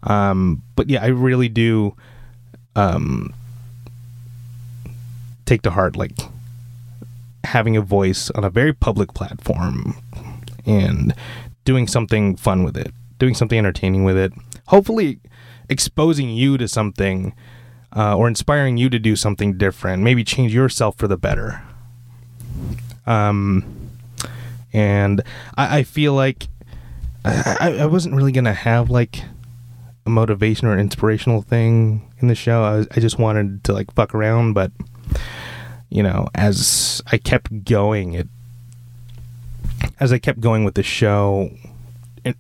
Um, 0.04 0.64
but 0.76 0.90
yeah, 0.90 1.04
I 1.04 1.08
really 1.08 1.50
do 1.50 1.98
um, 2.76 3.34
take 5.46 5.64
to 5.64 5.72
heart 5.72 5.98
like 5.98 6.14
having 7.44 7.76
a 7.76 7.82
voice 7.82 8.30
on 8.32 8.44
a 8.44 8.50
very 8.50 8.72
public 8.72 9.14
platform 9.16 9.96
and 10.66 11.16
doing 11.66 11.88
something 11.88 12.36
fun 12.36 12.64
with 12.64 12.78
it, 12.78 12.94
doing 13.18 13.34
something 13.34 13.58
entertaining 13.58 14.04
with 14.04 14.18
it, 14.18 14.32
hopefully 14.68 15.20
exposing 15.68 16.30
you 16.30 16.58
to 16.60 16.68
something 16.68 17.34
uh, 17.96 18.16
or 18.16 18.28
inspiring 18.28 18.78
you 18.78 18.90
to 18.90 19.00
do 19.00 19.16
something 19.16 19.58
different, 19.58 20.04
maybe 20.04 20.24
change 20.24 20.54
yourself 20.54 20.98
for 20.98 21.08
the 21.08 21.18
better. 21.18 21.64
Um, 23.06 23.90
and 24.74 25.22
I, 25.58 25.80
I 25.80 25.84
feel 25.84 26.14
like 26.14 26.48
I, 27.26 27.78
I 27.80 27.86
wasn't 27.86 28.16
really 28.16 28.32
gonna 28.32 28.54
have 28.54 28.90
like 28.90 29.24
a 30.06 30.10
motivation 30.10 30.68
or 30.68 30.78
inspirational 30.78 31.42
thing 31.42 32.12
in 32.20 32.28
the 32.28 32.36
show. 32.36 32.64
I, 32.64 32.78
was, 32.78 32.88
I 32.92 33.00
just 33.00 33.20
wanted 33.20 33.64
to 33.66 33.74
like 33.74 33.94
fuck 33.94 34.14
around, 34.14 34.54
but 34.54 34.72
you 35.90 36.04
know, 36.04 36.28
as 36.36 37.02
I 37.12 37.18
kept 37.18 37.66
going, 37.66 38.14
it 38.14 38.28
as 40.00 40.14
I 40.14 40.20
kept 40.20 40.40
going 40.40 40.64
with 40.64 40.76
the 40.76 40.84
show, 40.84 41.52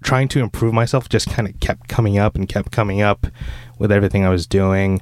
trying 0.03 0.27
to 0.29 0.39
improve 0.39 0.73
myself 0.73 1.09
just 1.09 1.29
kind 1.29 1.47
of 1.47 1.59
kept 1.59 1.87
coming 1.87 2.17
up 2.17 2.35
and 2.35 2.47
kept 2.47 2.71
coming 2.71 3.01
up 3.01 3.27
with 3.77 3.91
everything 3.91 4.25
I 4.25 4.29
was 4.29 4.45
doing. 4.47 5.01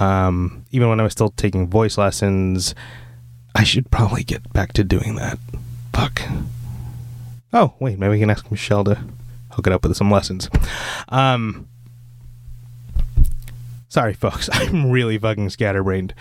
Um, 0.00 0.64
even 0.72 0.88
when 0.88 0.98
I 0.98 1.02
was 1.02 1.12
still 1.12 1.30
taking 1.30 1.68
voice 1.68 1.98
lessons, 1.98 2.74
I 3.54 3.64
should 3.64 3.90
probably 3.90 4.24
get 4.24 4.52
back 4.52 4.72
to 4.74 4.84
doing 4.84 5.16
that. 5.16 5.38
Fuck. 5.92 6.22
Oh, 7.52 7.74
wait, 7.78 7.98
maybe 7.98 8.12
we 8.12 8.18
can 8.20 8.30
ask 8.30 8.50
Michelle 8.50 8.84
to 8.84 9.04
hook 9.50 9.66
it 9.66 9.72
up 9.72 9.82
with 9.84 9.96
some 9.96 10.10
lessons. 10.10 10.48
Um, 11.08 11.68
sorry, 13.88 14.14
folks. 14.14 14.48
I'm 14.52 14.90
really 14.90 15.18
fucking 15.18 15.50
scatterbrained. 15.50 16.14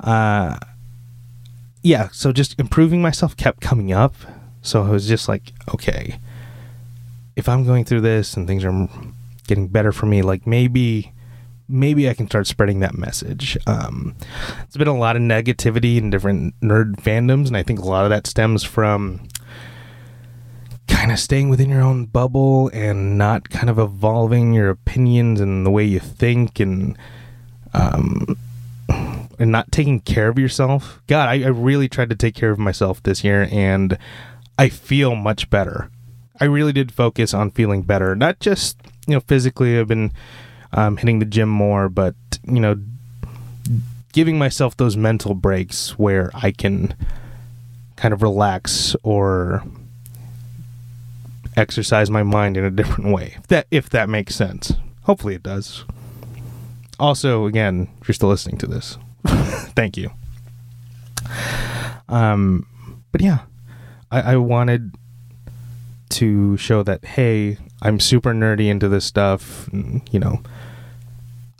Uh, 0.00 0.58
yeah, 1.82 2.08
so 2.12 2.32
just 2.32 2.58
improving 2.58 3.02
myself 3.02 3.36
kept 3.36 3.60
coming 3.60 3.92
up. 3.92 4.14
So 4.62 4.84
I 4.84 4.90
was 4.90 5.08
just 5.08 5.28
like, 5.28 5.52
okay, 5.74 6.18
if 7.34 7.48
I'm 7.48 7.64
going 7.64 7.84
through 7.84 8.02
this 8.02 8.36
and 8.36 8.46
things 8.46 8.64
are 8.64 8.88
getting 9.48 9.66
better 9.66 9.90
for 9.90 10.06
me, 10.06 10.22
like 10.22 10.46
maybe 10.46 11.12
maybe 11.72 12.08
I 12.08 12.14
can 12.14 12.26
start 12.26 12.46
spreading 12.46 12.80
that 12.80 12.96
message. 12.96 13.56
Um, 13.66 14.14
it's 14.62 14.76
been 14.76 14.88
a 14.88 14.96
lot 14.96 15.16
of 15.16 15.22
negativity 15.22 15.96
in 15.96 16.10
different 16.10 16.58
nerd 16.60 16.96
fandoms, 16.96 17.48
and 17.48 17.56
I 17.56 17.62
think 17.62 17.80
a 17.80 17.84
lot 17.84 18.04
of 18.04 18.10
that 18.10 18.26
stems 18.26 18.62
from 18.62 19.26
kind 20.86 21.10
of 21.10 21.18
staying 21.18 21.48
within 21.48 21.70
your 21.70 21.80
own 21.80 22.04
bubble 22.04 22.68
and 22.74 23.16
not 23.16 23.48
kind 23.48 23.70
of 23.70 23.78
evolving 23.78 24.52
your 24.52 24.68
opinions 24.68 25.40
and 25.40 25.64
the 25.64 25.70
way 25.70 25.84
you 25.84 25.98
think 25.98 26.60
and 26.60 26.96
um, 27.72 28.36
and 28.88 29.50
not 29.50 29.72
taking 29.72 30.00
care 30.00 30.28
of 30.28 30.38
yourself. 30.38 31.00
God, 31.06 31.28
I, 31.28 31.42
I 31.42 31.48
really 31.48 31.88
tried 31.88 32.10
to 32.10 32.16
take 32.16 32.34
care 32.34 32.50
of 32.50 32.58
myself 32.58 33.02
this 33.02 33.24
year, 33.24 33.48
and 33.50 33.96
I 34.58 34.68
feel 34.68 35.14
much 35.14 35.48
better. 35.48 35.90
I 36.38 36.44
really 36.44 36.72
did 36.72 36.92
focus 36.92 37.32
on 37.32 37.50
feeling 37.50 37.82
better, 37.82 38.14
not 38.14 38.40
just 38.40 38.76
you 39.06 39.14
know 39.14 39.20
physically. 39.20 39.78
I've 39.78 39.88
been 39.88 40.12
um, 40.72 40.96
hitting 40.96 41.18
the 41.18 41.24
gym 41.24 41.48
more, 41.48 41.88
but 41.88 42.14
you 42.44 42.60
know, 42.60 42.76
giving 44.12 44.38
myself 44.38 44.76
those 44.76 44.96
mental 44.96 45.34
breaks 45.34 45.98
where 45.98 46.30
I 46.34 46.50
can 46.50 46.94
kind 47.96 48.12
of 48.12 48.22
relax 48.22 48.96
or 49.02 49.62
exercise 51.56 52.10
my 52.10 52.22
mind 52.22 52.56
in 52.56 52.64
a 52.64 52.70
different 52.70 53.12
way. 53.12 53.34
If 53.38 53.46
that 53.48 53.66
if 53.70 53.90
that 53.90 54.08
makes 54.08 54.34
sense. 54.34 54.72
Hopefully 55.02 55.34
it 55.34 55.42
does. 55.42 55.84
Also, 56.98 57.46
again, 57.46 57.88
if 58.00 58.08
you're 58.08 58.14
still 58.14 58.28
listening 58.28 58.58
to 58.58 58.66
this, 58.66 58.96
thank 59.26 59.96
you. 59.96 60.10
Um, 62.08 62.66
but 63.10 63.20
yeah, 63.20 63.40
I, 64.10 64.34
I 64.34 64.36
wanted 64.36 64.94
to 66.10 66.56
show 66.58 66.82
that 66.82 67.04
hey, 67.04 67.56
I'm 67.80 67.98
super 67.98 68.32
nerdy 68.32 68.68
into 68.68 68.88
this 68.88 69.04
stuff. 69.04 69.68
And, 69.68 70.02
you 70.12 70.20
know, 70.20 70.42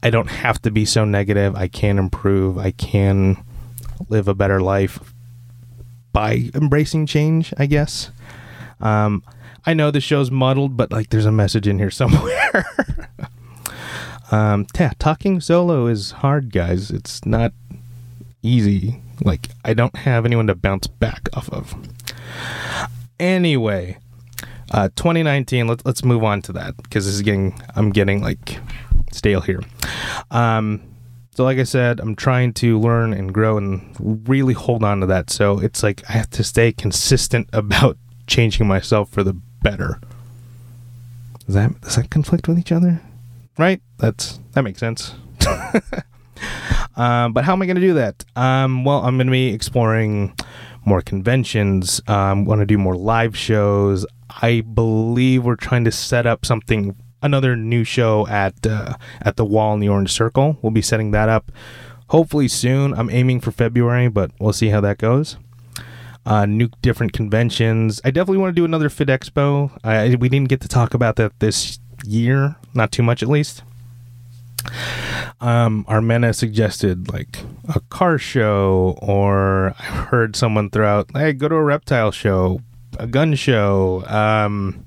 I 0.03 0.11
don't 0.11 0.29
have 0.31 0.61
to 0.62 0.71
be 0.71 0.85
so 0.85 1.05
negative. 1.05 1.55
I 1.55 1.69
can 1.69 1.99
improve. 1.99 2.59
I 2.59 2.73
can 2.73 3.43
live 4.09 4.27
a 4.29 4.35
better 4.35 4.61
life 4.61 4.99
by 6.12 6.51
embracing 6.55 7.07
change, 7.07 7.55
I 7.57 7.67
guess. 7.67 8.11
Um, 8.81 9.23
I 9.65 9.75
know 9.75 9.91
the 9.93 10.01
show's 10.01 10.31
muddled, 10.31 10.77
but 10.77 10.91
like 10.91 11.11
there's 11.11 11.25
a 11.27 11.33
message 11.33 11.69
in 11.69 11.79
here 11.79 11.91
somewhere. 12.03 12.67
um, 14.31 14.67
yeah, 14.79 14.93
talking 14.99 15.41
solo 15.41 15.87
is 15.87 16.11
hard, 16.11 16.53
guys. 16.53 16.91
It's 16.91 17.25
not 17.25 17.53
easy. 18.43 19.01
Like 19.25 19.49
I 19.65 19.73
don't 19.75 19.95
have 19.97 20.27
anyone 20.27 20.49
to 20.49 20.55
bounce 20.57 20.88
back 20.88 21.29
off 21.35 21.49
of. 21.51 21.75
Anyway, 23.21 23.99
Uh, 24.73 24.88
2019. 24.97 25.67
Let's 25.69 25.85
let's 25.85 26.03
move 26.05 26.25
on 26.25 26.41
to 26.43 26.53
that 26.55 26.77
because 26.83 27.05
this 27.05 27.15
is 27.15 27.23
getting 27.23 27.55
I'm 27.77 27.91
getting 27.91 28.23
like 28.23 28.59
stale 29.14 29.40
here. 29.40 29.61
Um, 30.31 30.83
so 31.35 31.44
like 31.44 31.59
I 31.59 31.64
said, 31.64 32.01
I'm 32.01 32.14
trying 32.14 32.53
to 32.55 32.79
learn 32.79 33.12
and 33.14 33.33
grow 33.33 33.57
and 33.57 34.29
really 34.29 34.55
hold 34.55 34.85
on 34.85 35.01
to 35.01 35.07
that. 35.07 35.31
So 35.31 35.59
it's 35.59 35.83
like 35.83 36.03
I 36.09 36.12
have 36.12 36.31
to 36.31 36.44
stay 36.44 36.72
consistent 36.72 37.48
about 37.53 37.96
changing 38.27 38.66
myself 38.66 39.11
for 39.11 39.22
the 39.22 39.35
better. 39.62 40.01
Does 41.46 41.55
that 41.55 41.81
does 41.81 41.96
that 41.96 42.11
conflict 42.11 42.48
with 42.48 42.59
each 42.59 42.72
other? 42.72 43.01
Right? 43.59 43.81
That's 43.98 44.40
that 44.53 44.62
makes 44.62 44.81
sense. 44.81 45.14
um, 46.96 47.33
but 47.33 47.44
how 47.44 47.53
am 47.53 47.62
I 47.62 47.66
going 47.66 47.77
to 47.77 47.81
do 47.81 47.94
that? 47.94 48.25
Um, 48.37 48.85
well, 48.85 49.05
I'm 49.05 49.16
going 49.16 49.27
to 49.27 49.33
be 49.33 49.53
exploring 49.53 50.35
more 50.85 51.01
conventions. 51.01 52.01
Um, 52.07 52.44
want 52.44 52.61
to 52.61 52.66
do 52.66 52.79
more 52.79 52.96
live 52.96 53.37
shows. 53.37 54.07
I 54.40 54.62
believe 54.62 55.44
we're 55.44 55.57
trying 55.57 55.85
to 55.85 55.92
set 55.92 56.27
up 56.27 56.46
something, 56.46 56.96
another 57.23 57.57
new 57.57 57.85
show 57.85 58.27
at 58.29 58.67
uh, 58.67 58.95
at 59.23 59.37
the 59.37 59.45
Wall 59.45 59.75
in 59.75 59.81
the 59.81 59.89
Orange 59.89 60.13
Circle. 60.13 60.59
We'll 60.63 60.73
be 60.73 60.83
setting 60.83 61.11
that 61.13 61.29
up 61.29 61.51
hopefully 62.09 62.49
soon. 62.49 62.93
I'm 62.93 63.09
aiming 63.09 63.41
for 63.41 63.53
February, 63.53 64.09
but 64.09 64.31
we'll 64.39 64.53
see 64.53 64.69
how 64.69 64.81
that 64.83 64.99
goes. 64.99 65.37
Uh, 66.25 66.47
new 66.47 66.69
different 66.83 67.13
conventions. 67.13 68.01
I 68.05 68.11
definitely 68.11 68.39
want 68.39 68.55
to 68.55 68.61
do 68.61 68.65
another 68.65 68.89
Fit 68.89 69.09
Expo. 69.09 69.77
I, 69.83 70.15
we 70.17 70.29
didn't 70.29 70.49
get 70.49 70.61
to 70.61 70.69
talk 70.69 70.95
about 70.95 71.17
that 71.17 71.33
this 71.41 71.81
year, 72.05 72.57
not 72.75 72.93
too 72.93 73.03
much 73.03 73.23
at 73.23 73.29
least. 73.29 73.63
Um, 75.41 75.85
Armena 75.89 76.33
suggested 76.33 77.13
like 77.13 77.39
a 77.75 77.81
car 77.81 78.19
show, 78.19 78.97
or 79.03 79.75
I 79.79 79.83
heard 79.83 80.37
someone 80.37 80.71
throw 80.71 80.87
out, 80.87 81.11
"Hey, 81.15 81.33
go 81.33 81.49
to 81.49 81.57
a 81.57 81.63
reptile 81.63 82.13
show, 82.13 82.61
a 82.99 83.09
gun 83.09 83.35
show, 83.35 84.05
um, 84.07 84.87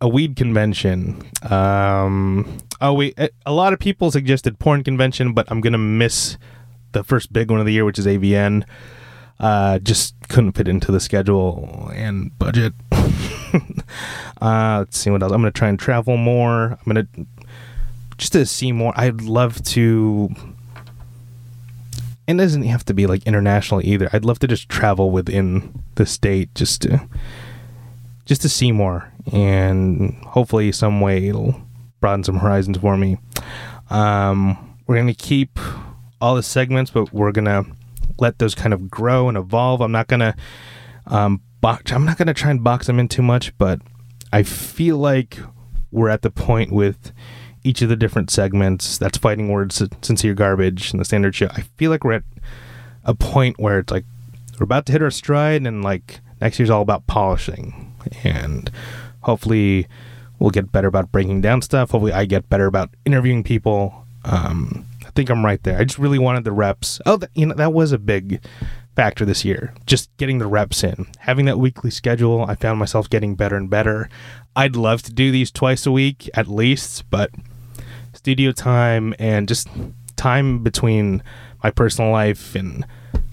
a 0.00 0.08
weed 0.08 0.36
convention." 0.36 1.22
Um, 1.50 2.58
oh 2.80 2.92
wait, 2.94 3.14
a- 3.18 3.30
a 3.46 3.52
lot 3.52 3.72
of 3.72 3.78
people 3.78 4.10
suggested 4.10 4.58
porn 4.58 4.82
convention, 4.84 5.32
but 5.32 5.50
I'm 5.50 5.60
gonna 5.60 5.78
miss 5.78 6.36
the 6.92 7.04
first 7.04 7.32
big 7.32 7.50
one 7.50 7.60
of 7.60 7.66
the 7.66 7.72
year, 7.72 7.84
which 7.84 7.98
is 7.98 8.06
AVN. 8.06 8.64
Uh, 9.38 9.78
just 9.78 10.14
couldn't 10.28 10.52
fit 10.52 10.68
into 10.68 10.92
the 10.92 11.00
schedule 11.00 11.90
and 11.94 12.36
budget. 12.38 12.74
uh, 14.42 14.78
let's 14.80 14.98
see 14.98 15.10
what 15.10 15.22
else. 15.22 15.32
I'm 15.32 15.40
gonna 15.40 15.50
try 15.50 15.68
and 15.68 15.78
travel 15.78 16.16
more. 16.16 16.72
I'm 16.72 16.78
gonna 16.86 17.06
just 18.18 18.32
to 18.32 18.44
see 18.44 18.70
more. 18.72 18.92
I'd 18.96 19.22
love 19.22 19.62
to. 19.64 20.28
And 22.28 22.38
it 22.40 22.44
doesn't 22.44 22.62
have 22.64 22.84
to 22.84 22.94
be 22.94 23.06
like 23.06 23.24
international 23.26 23.80
either. 23.84 24.08
I'd 24.12 24.24
love 24.24 24.38
to 24.40 24.46
just 24.46 24.68
travel 24.68 25.10
within 25.10 25.82
the 25.96 26.06
state, 26.06 26.54
just 26.54 26.82
to, 26.82 27.00
just 28.24 28.42
to 28.42 28.48
see 28.48 28.70
more, 28.70 29.09
and 29.32 30.14
hopefully 30.26 30.72
some 30.72 31.00
way 31.00 31.28
it'll 31.28 31.60
broaden 32.00 32.24
some 32.24 32.38
horizons 32.38 32.78
for 32.78 32.96
me. 32.96 33.18
Um, 33.90 34.76
we're 34.86 34.96
gonna 34.96 35.14
keep 35.14 35.58
all 36.20 36.34
the 36.34 36.42
segments, 36.42 36.90
but 36.90 37.12
we're 37.12 37.32
gonna 37.32 37.64
let 38.18 38.38
those 38.38 38.54
kind 38.54 38.74
of 38.74 38.90
grow 38.90 39.28
and 39.28 39.36
evolve. 39.36 39.80
I'm 39.80 39.92
not 39.92 40.08
gonna 40.08 40.34
um, 41.06 41.40
box. 41.60 41.92
I'm 41.92 42.04
not 42.04 42.18
gonna 42.18 42.34
try 42.34 42.50
and 42.50 42.62
box 42.62 42.86
them 42.86 42.98
in 42.98 43.08
too 43.08 43.22
much, 43.22 43.56
but 43.58 43.80
I 44.32 44.42
feel 44.42 44.98
like 44.98 45.38
we're 45.90 46.08
at 46.08 46.22
the 46.22 46.30
point 46.30 46.72
with 46.72 47.12
each 47.64 47.82
of 47.82 47.88
the 47.88 47.96
different 47.96 48.30
segments. 48.30 48.98
That's 48.98 49.18
fighting 49.18 49.48
words, 49.48 49.82
sincere 50.02 50.34
garbage, 50.34 50.92
and 50.92 51.00
the 51.00 51.04
standard 51.04 51.34
show. 51.34 51.48
I 51.50 51.62
feel 51.76 51.90
like 51.90 52.04
we're 52.04 52.14
at 52.14 52.24
a 53.04 53.14
point 53.14 53.58
where 53.58 53.78
it's 53.80 53.90
like 53.90 54.04
we're 54.58 54.64
about 54.64 54.86
to 54.86 54.92
hit 54.92 55.02
our 55.02 55.10
stride, 55.10 55.66
and 55.66 55.82
like 55.82 56.20
next 56.40 56.58
year's 56.58 56.70
all 56.70 56.82
about 56.82 57.06
polishing, 57.06 57.94
and 58.24 58.70
hopefully 59.22 59.86
we'll 60.38 60.50
get 60.50 60.72
better 60.72 60.88
about 60.88 61.12
breaking 61.12 61.40
down 61.40 61.62
stuff. 61.62 61.90
Hopefully, 61.90 62.12
I 62.12 62.24
get 62.24 62.48
better 62.48 62.66
about 62.66 62.90
interviewing 63.04 63.44
people. 63.44 64.06
Um, 64.24 64.86
I 65.06 65.10
think 65.10 65.30
I'm 65.30 65.44
right 65.44 65.62
there. 65.62 65.78
I 65.78 65.84
just 65.84 65.98
really 65.98 66.18
wanted 66.18 66.44
the 66.44 66.52
reps. 66.52 67.00
Oh, 67.06 67.20
you 67.34 67.46
know 67.46 67.54
that 67.54 67.72
was 67.72 67.92
a 67.92 67.98
big 67.98 68.40
factor 68.96 69.24
this 69.24 69.44
year. 69.44 69.74
Just 69.86 70.14
getting 70.16 70.38
the 70.38 70.46
reps 70.46 70.84
in, 70.84 71.06
having 71.18 71.46
that 71.46 71.58
weekly 71.58 71.90
schedule. 71.90 72.44
I 72.46 72.54
found 72.54 72.78
myself 72.78 73.08
getting 73.08 73.34
better 73.34 73.56
and 73.56 73.70
better. 73.70 74.08
I'd 74.56 74.76
love 74.76 75.02
to 75.02 75.12
do 75.12 75.30
these 75.30 75.50
twice 75.50 75.86
a 75.86 75.92
week 75.92 76.28
at 76.34 76.48
least, 76.48 77.08
but 77.10 77.30
studio 78.12 78.52
time 78.52 79.14
and 79.18 79.48
just 79.48 79.68
time 80.16 80.62
between 80.62 81.22
my 81.62 81.70
personal 81.70 82.10
life 82.10 82.54
and 82.54 82.86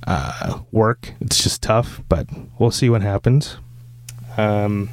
uh, 0.05 0.59
work, 0.71 1.13
it's 1.19 1.43
just 1.43 1.61
tough. 1.61 2.01
But 2.07 2.27
we'll 2.59 2.71
see 2.71 2.89
what 2.89 3.01
happens. 3.01 3.57
Um, 4.37 4.89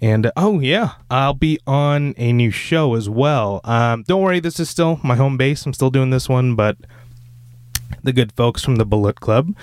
and 0.00 0.26
uh, 0.26 0.32
oh 0.36 0.60
yeah, 0.60 0.92
I'll 1.10 1.34
be 1.34 1.58
on 1.66 2.14
a 2.16 2.32
new 2.32 2.50
show 2.50 2.94
as 2.94 3.08
well. 3.08 3.60
Um, 3.64 4.04
don't 4.06 4.22
worry, 4.22 4.40
this 4.40 4.60
is 4.60 4.68
still 4.68 5.00
my 5.02 5.16
home 5.16 5.36
base. 5.36 5.64
I'm 5.64 5.72
still 5.72 5.90
doing 5.90 6.10
this 6.10 6.28
one, 6.28 6.54
but 6.54 6.76
the 8.02 8.12
good 8.12 8.32
folks 8.32 8.64
from 8.64 8.76
the 8.76 8.84
Bullet 8.84 9.20
Club, 9.20 9.54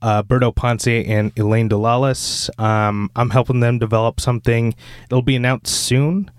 uh, 0.00 0.22
Berto 0.22 0.54
Ponce 0.54 0.86
and 0.86 1.32
Elaine 1.38 1.68
Dolalis. 1.68 2.50
Um, 2.58 3.10
I'm 3.16 3.30
helping 3.30 3.60
them 3.60 3.78
develop 3.78 4.20
something. 4.20 4.74
It'll 5.06 5.22
be 5.22 5.36
announced 5.36 5.74
soon, 5.74 6.30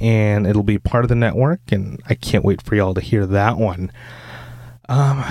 and 0.00 0.46
it'll 0.46 0.62
be 0.62 0.78
part 0.78 1.04
of 1.04 1.08
the 1.08 1.14
network. 1.14 1.60
And 1.72 2.00
I 2.08 2.14
can't 2.14 2.44
wait 2.44 2.62
for 2.62 2.74
y'all 2.74 2.94
to 2.94 3.00
hear 3.00 3.26
that 3.26 3.58
one. 3.58 3.90
Um, 4.88 5.24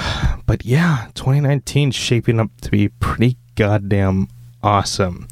but 0.46 0.66
yeah, 0.66 1.08
2019 1.16 1.92
shaping 1.92 2.40
up 2.40 2.50
to 2.62 2.70
be 2.70 2.90
pretty 2.90 3.38
goddamn 3.56 4.28
awesome. 4.62 5.28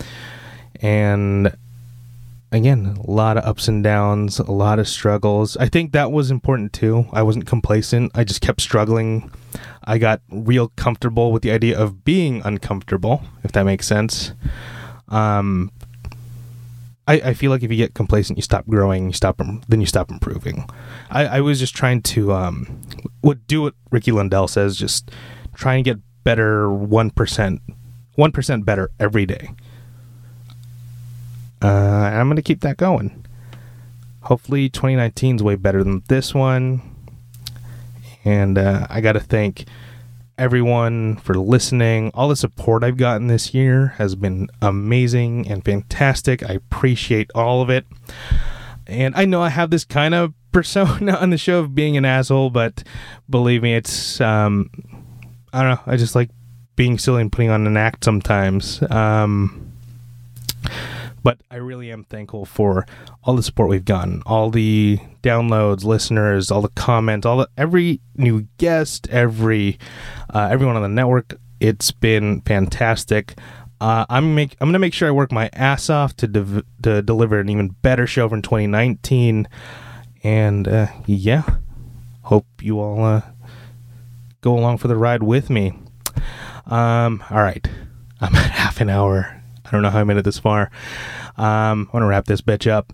And 0.81 1.55
again, 2.55 2.97
a 2.97 3.11
lot 3.11 3.37
of 3.37 3.43
ups 3.43 3.67
and 3.67 3.83
downs, 3.83 4.39
a 4.39 4.51
lot 4.51 4.79
of 4.79 4.87
struggles. 4.87 5.57
I 5.57 5.67
think 5.67 5.91
that 5.91 6.11
was 6.11 6.31
important 6.31 6.73
too. 6.73 7.05
I 7.11 7.21
wasn't 7.21 7.45
complacent. 7.45 8.11
I 8.15 8.23
just 8.23 8.41
kept 8.41 8.61
struggling. 8.61 9.31
I 9.83 9.97
got 9.97 10.21
real 10.29 10.69
comfortable 10.75 11.31
with 11.31 11.43
the 11.43 11.51
idea 11.51 11.77
of 11.77 12.03
being 12.03 12.41
uncomfortable, 12.43 13.23
if 13.43 13.51
that 13.53 13.63
makes 13.63 13.87
sense. 13.87 14.33
Um, 15.09 15.71
I, 17.07 17.13
I 17.13 17.33
feel 17.33 17.51
like 17.51 17.63
if 17.63 17.69
you 17.71 17.77
get 17.77 17.93
complacent, 17.93 18.37
you 18.37 18.41
stop 18.41 18.65
growing, 18.67 19.07
you 19.07 19.13
stop, 19.13 19.39
then 19.67 19.79
you 19.79 19.85
stop 19.85 20.09
improving. 20.09 20.65
I, 21.09 21.25
I 21.25 21.41
was 21.41 21.59
just 21.59 21.75
trying 21.75 22.01
to 22.03 22.33
um, 22.33 22.81
what 23.21 23.45
do 23.47 23.61
what 23.61 23.75
Ricky 23.91 24.11
Lundell 24.11 24.47
says, 24.47 24.75
just 24.75 25.11
try 25.53 25.75
and 25.75 25.85
get 25.85 25.99
better 26.23 26.71
one 26.71 27.11
percent, 27.11 27.61
one 28.15 28.31
percent 28.31 28.65
better 28.65 28.89
every 28.99 29.25
day. 29.25 29.51
Uh, 31.61 31.67
I'm 31.67 32.27
gonna 32.29 32.41
keep 32.41 32.61
that 32.61 32.77
going. 32.77 33.25
Hopefully, 34.21 34.69
2019 34.69 35.35
is 35.37 35.43
way 35.43 35.55
better 35.55 35.83
than 35.83 36.03
this 36.07 36.33
one. 36.33 36.81
And 38.23 38.57
uh, 38.57 38.87
I 38.89 38.99
got 39.01 39.13
to 39.13 39.19
thank 39.19 39.65
everyone 40.37 41.17
for 41.17 41.35
listening. 41.35 42.11
All 42.15 42.27
the 42.27 42.35
support 42.35 42.83
I've 42.83 42.97
gotten 42.97 43.27
this 43.27 43.53
year 43.53 43.93
has 43.97 44.15
been 44.15 44.49
amazing 44.61 45.47
and 45.47 45.63
fantastic. 45.63 46.47
I 46.47 46.53
appreciate 46.53 47.29
all 47.35 47.61
of 47.61 47.69
it. 47.69 47.85
And 48.87 49.15
I 49.15 49.25
know 49.25 49.41
I 49.41 49.49
have 49.49 49.69
this 49.69 49.85
kind 49.85 50.15
of 50.15 50.33
persona 50.51 51.13
on 51.15 51.29
the 51.29 51.37
show 51.37 51.59
of 51.59 51.75
being 51.75 51.95
an 51.95 52.05
asshole, 52.05 52.49
but 52.49 52.83
believe 53.29 53.61
me, 53.61 53.75
it's 53.75 54.19
um, 54.21 54.69
I 55.53 55.61
don't 55.61 55.71
know. 55.75 55.81
I 55.85 55.97
just 55.97 56.15
like 56.15 56.31
being 56.75 56.97
silly 56.97 57.21
and 57.21 57.31
putting 57.31 57.51
on 57.51 57.67
an 57.67 57.77
act 57.77 58.03
sometimes. 58.03 58.81
Um, 58.89 59.64
but 61.25 61.39
I 61.49 61.55
really 61.55 61.91
am 61.91 62.03
thankful 62.03 62.45
for 62.45 62.85
all 63.23 63.35
the 63.35 63.41
support 63.41 63.67
we've 63.67 63.83
gotten, 63.83 64.21
all 64.27 64.51
the 64.51 64.99
downloads, 65.23 65.83
listeners, 65.83 66.51
all 66.51 66.61
the 66.61 66.69
comments, 66.69 67.25
all 67.25 67.37
the 67.37 67.49
every 67.57 67.99
new 68.15 68.45
guest, 68.59 69.09
every 69.09 69.79
uh, 70.31 70.47
everyone 70.51 70.75
on 70.75 70.83
the 70.83 70.87
network. 70.87 71.33
It's 71.59 71.89
been 71.89 72.41
fantastic. 72.41 73.39
Uh, 73.81 74.05
I'm 74.07 74.35
make 74.35 74.55
I'm 74.61 74.67
gonna 74.67 74.77
make 74.77 74.93
sure 74.93 75.07
I 75.07 75.11
work 75.11 75.31
my 75.31 75.49
ass 75.53 75.89
off 75.89 76.15
to 76.17 76.27
de- 76.27 76.63
to 76.83 77.01
deliver 77.01 77.39
an 77.39 77.49
even 77.49 77.69
better 77.69 78.05
show 78.05 78.29
for 78.29 78.39
2019, 78.39 79.47
and 80.23 80.67
uh, 80.67 80.87
yeah, 81.07 81.41
hope 82.21 82.45
you 82.61 82.79
all 82.79 83.03
uh, 83.03 83.21
go 84.41 84.55
along 84.55 84.77
for 84.77 84.89
the 84.89 84.95
ride 84.95 85.23
with 85.23 85.49
me. 85.49 85.73
Um, 86.67 87.23
all 87.31 87.41
right, 87.41 87.67
I'm 88.21 88.35
at 88.35 88.51
half 88.51 88.79
an 88.79 88.91
hour. 88.91 89.41
I 89.65 89.71
don't 89.71 89.81
know 89.81 89.89
how 89.89 89.99
I 89.99 90.03
made 90.03 90.17
it 90.17 90.25
this 90.25 90.39
far. 90.39 90.69
Um, 91.37 91.89
I 91.91 91.97
want 91.97 92.03
to 92.03 92.07
wrap 92.07 92.25
this 92.25 92.41
bitch 92.41 92.69
up. 92.69 92.93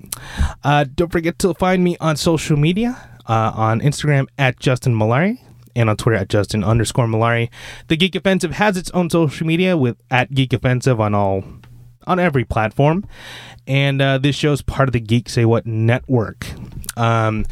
Uh, 0.64 0.86
don't 0.96 1.12
forget 1.12 1.38
to 1.40 1.54
find 1.54 1.84
me 1.84 1.98
on 2.00 2.16
social 2.16 2.58
media 2.58 2.98
uh, 3.28 3.52
on 3.54 3.82
Instagram 3.82 4.28
at 4.38 4.60
Justin 4.60 4.96
Malari 4.96 5.40
and 5.76 5.90
on 5.90 5.98
Twitter 5.98 6.18
at 6.18 6.30
Justin 6.30 6.64
underscore 6.64 7.08
Malari. 7.08 7.50
The 7.88 7.98
Geek 7.98 8.16
Offensive 8.16 8.54
has 8.54 8.78
its 8.78 8.92
own 8.92 9.10
social 9.10 9.46
media 9.48 9.78
with 9.78 9.98
at 10.10 10.34
Geek 10.34 10.54
Offensive 10.54 11.00
on 11.00 11.14
all 11.14 11.44
on 12.08 12.20
every 12.20 12.44
platform, 12.44 13.08
and 13.68 14.02
uh, 14.02 14.18
this 14.18 14.36
show 14.36 14.52
is 14.52 14.62
part 14.64 14.90
of 14.90 14.94
the 14.94 15.00
Geek 15.00 15.30
Say 15.30 15.46
What 15.46 15.66
network. 15.66 16.48
Um, 16.98 17.46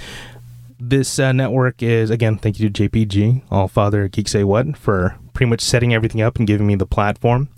this 0.79 1.19
uh, 1.19 1.31
network 1.31 1.83
is 1.83 2.09
again 2.09 2.37
thank 2.37 2.59
you 2.59 2.69
to 2.69 2.89
JPG, 2.89 3.43
All 3.51 3.67
Father 3.67 4.07
Geek 4.07 4.27
Say 4.27 4.43
What, 4.43 4.77
for 4.77 5.15
pretty 5.33 5.49
much 5.49 5.61
setting 5.61 5.93
everything 5.93 6.21
up 6.21 6.37
and 6.37 6.47
giving 6.47 6.67
me 6.67 6.75
the 6.75 6.85
platform. 6.85 7.49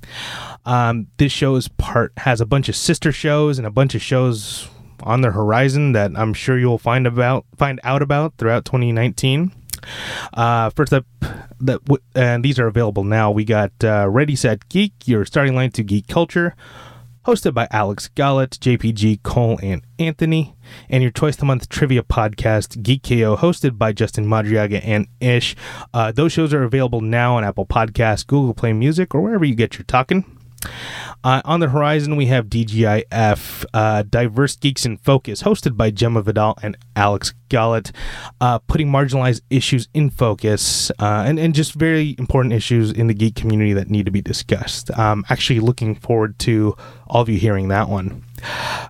Um, 0.65 1.07
this 1.17 1.31
show 1.31 1.55
is 1.55 1.67
part 1.67 2.13
has 2.17 2.41
a 2.41 2.45
bunch 2.45 2.69
of 2.69 2.75
sister 2.75 3.11
shows 3.11 3.57
and 3.57 3.65
a 3.65 3.71
bunch 3.71 3.95
of 3.95 4.01
shows 4.01 4.69
on 5.03 5.21
the 5.21 5.31
horizon 5.31 5.93
that 5.93 6.11
I'm 6.15 6.33
sure 6.33 6.57
you'll 6.57 6.77
find 6.77 7.07
about 7.07 7.45
find 7.55 7.79
out 7.83 8.01
about 8.01 8.37
throughout 8.37 8.65
2019. 8.65 9.51
Uh, 10.33 10.69
first 10.69 10.93
up, 10.93 11.05
that 11.59 11.83
w- 11.85 12.03
and 12.13 12.45
these 12.45 12.59
are 12.59 12.67
available 12.67 13.03
now. 13.03 13.31
We 13.31 13.43
got 13.43 13.71
uh, 13.83 14.07
Ready 14.09 14.35
Set 14.35 14.69
Geek, 14.69 14.93
your 15.05 15.25
starting 15.25 15.55
line 15.55 15.71
to 15.71 15.83
geek 15.83 16.07
culture, 16.07 16.55
hosted 17.25 17.55
by 17.55 17.67
Alex 17.71 18.07
Gollett, 18.09 18.51
JPG, 18.59 19.23
Cole, 19.23 19.59
and 19.63 19.81
Anthony, 19.97 20.55
and 20.89 21.01
your 21.01 21.11
twice 21.11 21.41
a 21.41 21.45
month 21.45 21.67
trivia 21.69 22.03
podcast, 22.03 22.83
Geek 22.83 23.01
KO, 23.01 23.35
hosted 23.37 23.79
by 23.79 23.91
Justin 23.91 24.27
Madriaga 24.27 24.81
and 24.85 25.07
Ish. 25.19 25.55
Uh, 25.95 26.11
those 26.11 26.31
shows 26.31 26.53
are 26.53 26.63
available 26.63 27.01
now 27.01 27.37
on 27.37 27.43
Apple 27.43 27.65
Podcasts, 27.65 28.25
Google 28.25 28.53
Play 28.53 28.73
Music, 28.73 29.15
or 29.15 29.21
wherever 29.21 29.45
you 29.45 29.55
get 29.55 29.79
your 29.79 29.85
talking. 29.85 30.25
Uh, 31.23 31.41
on 31.45 31.59
the 31.59 31.69
horizon, 31.69 32.15
we 32.15 32.25
have 32.27 32.47
DGIF, 32.47 33.65
uh, 33.73 34.03
Diverse 34.03 34.55
Geeks 34.55 34.85
in 34.85 34.97
Focus, 34.97 35.43
hosted 35.43 35.77
by 35.77 35.91
Gemma 35.91 36.21
Vidal 36.21 36.57
and 36.63 36.75
Alex 36.95 37.33
Gollett, 37.49 37.91
uh, 38.39 38.59
putting 38.59 38.87
marginalized 38.87 39.41
issues 39.49 39.87
in 39.93 40.09
focus 40.09 40.89
uh, 40.99 41.23
and, 41.27 41.37
and 41.37 41.53
just 41.53 41.73
very 41.73 42.15
important 42.17 42.53
issues 42.53 42.91
in 42.91 43.07
the 43.07 43.13
geek 43.13 43.35
community 43.35 43.73
that 43.73 43.89
need 43.89 44.05
to 44.05 44.11
be 44.11 44.21
discussed. 44.21 44.89
Um, 44.97 45.23
actually, 45.29 45.59
looking 45.59 45.93
forward 45.93 46.39
to 46.39 46.75
all 47.07 47.21
of 47.21 47.29
you 47.29 47.37
hearing 47.37 47.67
that 47.67 47.87
one. 47.87 48.23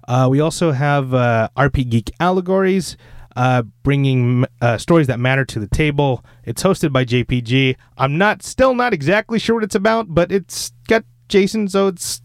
Uh, 0.07 0.27
we 0.29 0.39
also 0.39 0.71
have 0.71 1.13
uh, 1.13 1.49
RP 1.57 1.89
Geek 1.89 2.11
Allegories. 2.19 2.97
Uh, 3.33 3.61
bringing 3.83 4.45
uh, 4.59 4.77
stories 4.77 5.07
that 5.07 5.17
matter 5.17 5.45
to 5.45 5.57
the 5.57 5.67
table. 5.69 6.21
It's 6.43 6.61
hosted 6.63 6.91
by 6.91 7.05
JPG. 7.05 7.77
I'm 7.97 8.17
not 8.17 8.43
still 8.43 8.75
not 8.75 8.93
exactly 8.93 9.39
sure 9.39 9.55
what 9.55 9.63
it's 9.63 9.73
about, 9.73 10.13
but 10.13 10.33
it's 10.33 10.73
got 10.89 11.05
Jason, 11.31 11.67
so 11.67 11.87
it's 11.87 12.21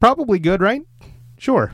probably 0.00 0.38
good, 0.38 0.60
right? 0.60 0.82
Sure. 1.38 1.72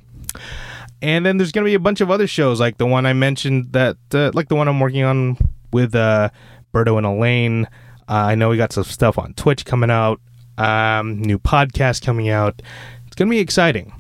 And 1.01 1.25
then 1.25 1.39
there's 1.39 1.53
going 1.53 1.65
to 1.65 1.69
be 1.69 1.75
a 1.75 1.81
bunch 1.81 2.01
of 2.01 2.11
other 2.11 2.27
shows 2.27 2.61
like 2.61 2.79
the 2.79 2.87
one 2.87 3.07
I 3.07 3.13
mentioned 3.13 3.73
that, 3.73 3.97
uh, 4.13 4.31
like 4.35 4.49
the 4.49 4.55
one 4.55 4.69
I'm 4.69 4.81
working 4.81 5.05
on 5.05 5.39
with 5.73 5.95
uh, 5.95 6.31
Berto 6.73 6.99
and 6.99 7.07
Elaine. 7.07 7.67
Uh, 8.09 8.13
I 8.31 8.35
know 8.35 8.49
we 8.49 8.57
got 8.57 8.73
some 8.73 8.85
stuff 8.85 9.19
on 9.19 9.35
Twitch 9.35 9.65
coming 9.65 9.91
out, 9.91 10.21
um, 10.57 11.21
new 11.21 11.39
podcast 11.39 12.05
coming 12.05 12.29
out. 12.29 12.61
It's 13.07 13.17
going 13.17 13.29
to 13.29 13.31
be 13.31 13.39
exciting. 13.39 13.93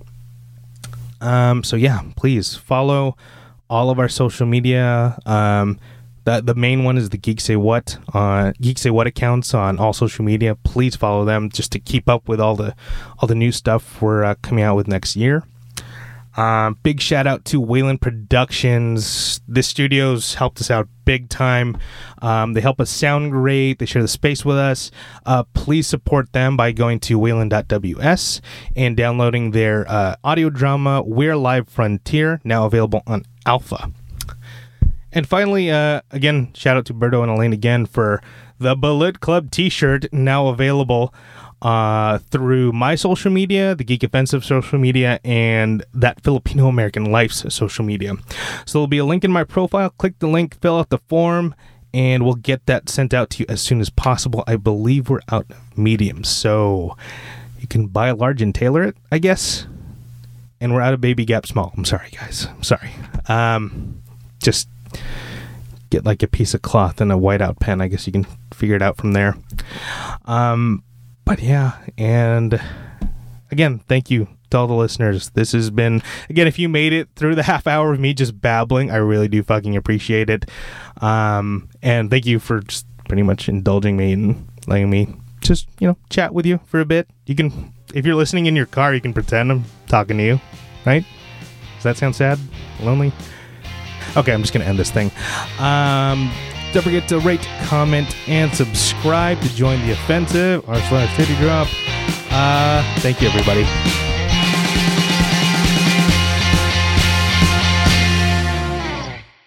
Um, 1.20 1.64
so 1.64 1.76
yeah, 1.76 2.00
please 2.16 2.54
follow 2.54 3.16
all 3.70 3.90
of 3.90 3.98
our 3.98 4.08
social 4.08 4.46
media. 4.46 5.18
Um, 5.26 5.78
the, 6.44 6.54
main 6.54 6.84
one 6.84 6.98
is 6.98 7.10
the 7.10 7.18
Geek 7.18 7.40
Say 7.40 7.56
What 7.56 7.98
uh, 8.12 8.52
Geek 8.60 8.78
Say 8.78 8.90
What 8.90 9.06
accounts 9.06 9.54
on 9.54 9.78
all 9.78 9.92
social 9.92 10.24
media. 10.24 10.54
Please 10.54 10.96
follow 10.96 11.24
them 11.24 11.50
just 11.50 11.72
to 11.72 11.78
keep 11.78 12.08
up 12.08 12.28
with 12.28 12.40
all 12.40 12.56
the 12.56 12.74
all 13.18 13.26
the 13.26 13.34
new 13.34 13.52
stuff 13.52 14.02
we're 14.02 14.24
uh, 14.24 14.34
coming 14.42 14.64
out 14.64 14.76
with 14.76 14.88
next 14.88 15.16
year. 15.16 15.44
Um, 16.36 16.78
big 16.84 17.00
shout 17.00 17.26
out 17.26 17.44
to 17.46 17.60
Wayland 17.60 18.00
Productions. 18.00 19.40
This 19.48 19.66
studio's 19.66 20.34
helped 20.34 20.60
us 20.60 20.70
out 20.70 20.88
big 21.04 21.28
time. 21.28 21.76
Um, 22.22 22.52
they 22.52 22.60
help 22.60 22.80
us 22.80 22.90
sound 22.90 23.32
great. 23.32 23.80
They 23.80 23.86
share 23.86 24.02
the 24.02 24.08
space 24.08 24.44
with 24.44 24.56
us. 24.56 24.92
Uh, 25.26 25.42
please 25.54 25.88
support 25.88 26.32
them 26.32 26.56
by 26.56 26.70
going 26.70 27.00
to 27.00 27.18
wayland.ws 27.18 28.40
and 28.76 28.96
downloading 28.96 29.50
their 29.50 29.84
uh, 29.90 30.14
audio 30.22 30.48
drama 30.48 31.02
We're 31.02 31.32
Alive 31.32 31.68
Frontier, 31.68 32.40
now 32.44 32.66
available 32.66 33.02
on 33.04 33.24
Alpha. 33.44 33.90
And 35.12 35.26
finally, 35.26 35.70
uh, 35.70 36.02
again, 36.10 36.52
shout 36.54 36.76
out 36.76 36.86
to 36.86 36.94
Berto 36.94 37.22
and 37.22 37.30
Elaine 37.30 37.52
again 37.52 37.86
for 37.86 38.22
the 38.58 38.76
Bullet 38.76 39.20
Club 39.20 39.50
T-shirt 39.50 40.12
now 40.12 40.48
available 40.48 41.14
uh, 41.62 42.18
through 42.18 42.72
my 42.72 42.94
social 42.94 43.30
media, 43.30 43.74
the 43.74 43.84
Geek 43.84 44.02
Offensive 44.02 44.44
social 44.44 44.78
media, 44.78 45.18
and 45.24 45.84
that 45.92 46.22
Filipino 46.22 46.68
American 46.68 47.10
Life's 47.10 47.52
social 47.52 47.84
media. 47.84 48.14
So 48.64 48.78
there'll 48.78 48.86
be 48.86 48.98
a 48.98 49.04
link 49.04 49.24
in 49.24 49.32
my 49.32 49.44
profile. 49.44 49.90
Click 49.90 50.18
the 50.18 50.28
link, 50.28 50.60
fill 50.60 50.78
out 50.78 50.90
the 50.90 50.98
form, 50.98 51.54
and 51.92 52.24
we'll 52.24 52.34
get 52.34 52.66
that 52.66 52.88
sent 52.88 53.14
out 53.14 53.30
to 53.30 53.40
you 53.40 53.46
as 53.48 53.60
soon 53.60 53.80
as 53.80 53.90
possible. 53.90 54.44
I 54.46 54.56
believe 54.56 55.08
we're 55.08 55.20
out 55.32 55.46
of 55.50 55.78
mediums, 55.78 56.28
so 56.28 56.96
you 57.60 57.66
can 57.66 57.86
buy 57.86 58.08
a 58.08 58.14
large 58.14 58.42
and 58.42 58.54
tailor 58.54 58.84
it, 58.84 58.96
I 59.10 59.18
guess. 59.18 59.66
And 60.60 60.74
we're 60.74 60.80
out 60.80 60.94
of 60.94 61.00
Baby 61.00 61.24
Gap 61.24 61.46
Small. 61.46 61.72
I'm 61.76 61.84
sorry, 61.84 62.10
guys. 62.10 62.46
I'm 62.46 62.62
sorry. 62.62 62.90
Um, 63.28 64.02
just 64.40 64.68
get 65.90 66.04
like 66.04 66.22
a 66.22 66.28
piece 66.28 66.54
of 66.54 66.62
cloth 66.62 67.00
and 67.00 67.10
a 67.10 67.16
whiteout 67.16 67.60
pen. 67.60 67.80
I 67.80 67.88
guess 67.88 68.06
you 68.06 68.12
can 68.12 68.26
figure 68.52 68.76
it 68.76 68.82
out 68.82 68.96
from 68.96 69.12
there. 69.12 69.36
Um, 70.26 70.82
but 71.24 71.40
yeah, 71.40 71.78
and 71.96 72.60
again, 73.50 73.80
thank 73.88 74.10
you 74.10 74.28
to 74.50 74.58
all 74.58 74.66
the 74.66 74.74
listeners. 74.74 75.30
This 75.30 75.52
has 75.52 75.70
been 75.70 76.02
again, 76.28 76.46
if 76.46 76.58
you 76.58 76.68
made 76.68 76.92
it 76.92 77.08
through 77.16 77.34
the 77.34 77.42
half 77.44 77.66
hour 77.66 77.92
of 77.92 78.00
me 78.00 78.14
just 78.14 78.40
babbling, 78.40 78.90
I 78.90 78.96
really 78.96 79.28
do 79.28 79.42
fucking 79.42 79.76
appreciate 79.76 80.30
it. 80.30 80.50
Um, 81.00 81.68
and 81.82 82.10
thank 82.10 82.26
you 82.26 82.38
for 82.38 82.60
just 82.60 82.86
pretty 83.06 83.22
much 83.22 83.48
indulging 83.48 83.96
me 83.96 84.12
and 84.12 84.46
letting 84.66 84.90
me 84.90 85.08
just 85.40 85.68
you 85.80 85.86
know 85.86 85.96
chat 86.10 86.34
with 86.34 86.46
you 86.46 86.60
for 86.66 86.80
a 86.80 86.84
bit. 86.84 87.08
You 87.26 87.34
can, 87.34 87.72
if 87.94 88.04
you're 88.04 88.14
listening 88.14 88.46
in 88.46 88.56
your 88.56 88.66
car, 88.66 88.94
you 88.94 89.00
can 89.00 89.12
pretend 89.12 89.50
I'm 89.50 89.64
talking 89.86 90.18
to 90.18 90.24
you, 90.24 90.40
right? 90.84 91.04
Does 91.76 91.84
that 91.84 91.96
sound 91.96 92.16
sad, 92.16 92.38
lonely? 92.80 93.12
Okay, 94.16 94.32
I'm 94.32 94.42
just 94.42 94.52
going 94.52 94.62
to 94.62 94.68
end 94.68 94.78
this 94.78 94.90
thing. 94.90 95.10
Um, 95.58 96.30
don't 96.72 96.82
forget 96.82 97.08
to 97.08 97.18
rate, 97.20 97.46
comment, 97.64 98.14
and 98.28 98.52
subscribe 98.54 99.40
to 99.40 99.54
join 99.54 99.80
the 99.86 99.92
offensive 99.92 100.68
or 100.68 100.76
slash 100.76 101.16
city 101.16 101.34
drop. 101.36 101.68
Uh, 102.30 102.82
thank 103.00 103.20
you, 103.20 103.28
everybody. 103.28 104.07